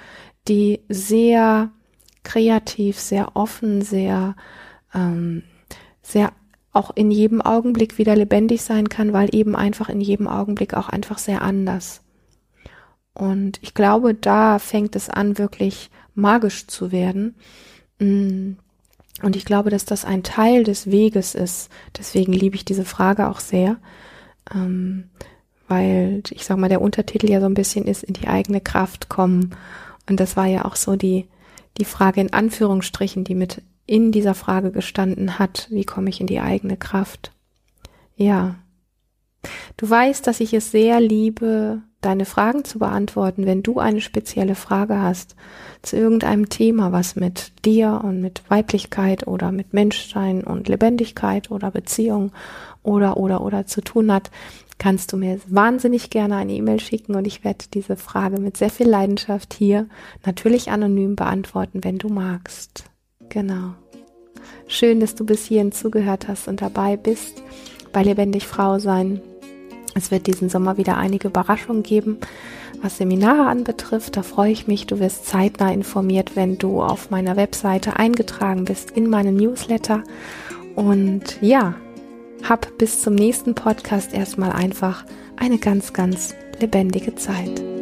die 0.49 0.81
sehr 0.89 1.71
kreativ, 2.23 2.99
sehr 2.99 3.35
offen, 3.37 3.81
sehr 3.81 4.35
ähm, 4.93 5.43
sehr 6.01 6.31
auch 6.75 6.91
in 6.93 7.09
jedem 7.09 7.41
Augenblick 7.41 7.97
wieder 7.97 8.15
lebendig 8.15 8.61
sein 8.61 8.89
kann, 8.89 9.13
weil 9.13 9.33
eben 9.33 9.55
einfach 9.55 9.89
in 9.89 10.01
jedem 10.01 10.27
Augenblick 10.27 10.73
auch 10.73 10.89
einfach 10.89 11.17
sehr 11.17 11.41
anders. 11.41 12.01
Und 13.13 13.59
ich 13.61 13.73
glaube, 13.73 14.13
da 14.13 14.59
fängt 14.59 14.95
es 14.95 15.09
an, 15.09 15.37
wirklich 15.37 15.89
magisch 16.15 16.67
zu 16.67 16.91
werden. 16.91 17.35
Mm. 17.99 18.53
Und 19.23 19.37
ich 19.37 19.45
glaube, 19.45 19.69
dass 19.69 19.85
das 19.85 20.03
ein 20.03 20.23
Teil 20.23 20.65
des 20.65 20.91
Weges 20.91 21.35
ist. 21.35 21.69
Deswegen 21.97 22.33
liebe 22.33 22.57
ich 22.57 22.65
diese 22.65 22.83
Frage 22.83 23.29
auch 23.29 23.39
sehr. 23.39 23.77
Ähm, 24.53 25.05
weil 25.69 26.21
ich 26.31 26.43
sag 26.43 26.57
mal, 26.57 26.67
der 26.67 26.81
Untertitel 26.81 27.29
ja 27.29 27.39
so 27.39 27.45
ein 27.45 27.53
bisschen 27.53 27.85
ist, 27.85 28.03
in 28.03 28.13
die 28.13 28.27
eigene 28.27 28.59
Kraft 28.59 29.07
kommen. 29.07 29.55
Und 30.09 30.19
das 30.19 30.35
war 30.35 30.47
ja 30.47 30.65
auch 30.65 30.75
so 30.75 30.97
die, 30.97 31.27
die 31.77 31.85
Frage 31.85 32.19
in 32.19 32.33
Anführungsstrichen, 32.33 33.23
die 33.23 33.35
mit 33.35 33.61
in 33.85 34.11
dieser 34.11 34.33
Frage 34.33 34.71
gestanden 34.71 35.39
hat, 35.39 35.67
wie 35.69 35.85
komme 35.85 36.09
ich 36.09 36.21
in 36.21 36.27
die 36.27 36.39
eigene 36.39 36.77
Kraft? 36.77 37.31
Ja. 38.15 38.55
Du 39.77 39.87
weißt, 39.87 40.25
dass 40.25 40.39
ich 40.39 40.53
es 40.53 40.71
sehr 40.71 40.99
liebe, 40.99 41.83
deine 42.01 42.25
Fragen 42.25 42.63
zu 42.63 42.79
beantworten, 42.79 43.45
wenn 43.45 43.63
du 43.63 43.79
eine 43.79 44.01
spezielle 44.01 44.55
Frage 44.55 45.01
hast 45.01 45.35
zu 45.81 45.97
irgendeinem 45.97 46.49
Thema, 46.49 46.91
was 46.91 47.15
mit 47.15 47.51
dir 47.65 48.01
und 48.03 48.21
mit 48.21 48.43
Weiblichkeit 48.49 49.27
oder 49.27 49.51
mit 49.51 49.73
Menschsein 49.73 50.43
und 50.43 50.67
Lebendigkeit 50.67 51.51
oder 51.51 51.71
Beziehung 51.71 52.31
oder 52.83 53.17
oder 53.17 53.41
oder 53.41 53.65
zu 53.65 53.81
tun 53.81 54.11
hat, 54.11 54.31
kannst 54.77 55.13
du 55.13 55.17
mir 55.17 55.39
wahnsinnig 55.47 56.09
gerne 56.09 56.35
eine 56.35 56.53
E-Mail 56.53 56.79
schicken 56.79 57.15
und 57.15 57.25
ich 57.25 57.43
werde 57.43 57.65
diese 57.73 57.95
Frage 57.95 58.39
mit 58.39 58.57
sehr 58.57 58.69
viel 58.69 58.87
Leidenschaft 58.87 59.53
hier 59.53 59.87
natürlich 60.25 60.69
anonym 60.69 61.15
beantworten, 61.15 61.83
wenn 61.83 61.97
du 61.97 62.09
magst. 62.09 62.89
Genau. 63.29 63.73
Schön, 64.67 64.99
dass 64.99 65.15
du 65.15 65.25
bis 65.25 65.45
hierhin 65.45 65.71
zugehört 65.71 66.27
hast 66.27 66.47
und 66.47 66.61
dabei 66.61 66.97
bist 66.97 67.41
bei 67.91 68.03
Lebendig 68.03 68.47
Frau 68.47 68.79
sein. 68.79 69.21
Es 69.93 70.11
wird 70.11 70.27
diesen 70.27 70.49
Sommer 70.49 70.77
wieder 70.77 70.97
einige 70.97 71.29
Überraschungen 71.29 71.83
geben, 71.83 72.17
was 72.81 72.97
Seminare 72.97 73.47
anbetrifft. 73.47 74.17
Da 74.17 74.23
freue 74.23 74.51
ich 74.51 74.67
mich. 74.67 74.87
Du 74.87 74.99
wirst 74.99 75.25
zeitnah 75.25 75.71
informiert, 75.71 76.35
wenn 76.35 76.57
du 76.57 76.81
auf 76.81 77.09
meiner 77.09 77.37
Webseite 77.37 77.95
eingetragen 77.97 78.65
bist 78.65 78.91
in 78.91 79.09
meinen 79.09 79.37
Newsletter. 79.37 80.03
Und 80.75 81.41
ja, 81.41 81.75
hab 82.43 82.77
bis 82.77 83.01
zum 83.01 83.15
nächsten 83.15 83.55
Podcast 83.55 84.13
erstmal 84.13 84.51
einfach 84.51 85.05
eine 85.37 85.57
ganz, 85.57 85.93
ganz 85.93 86.35
lebendige 86.59 87.15
Zeit. 87.15 87.74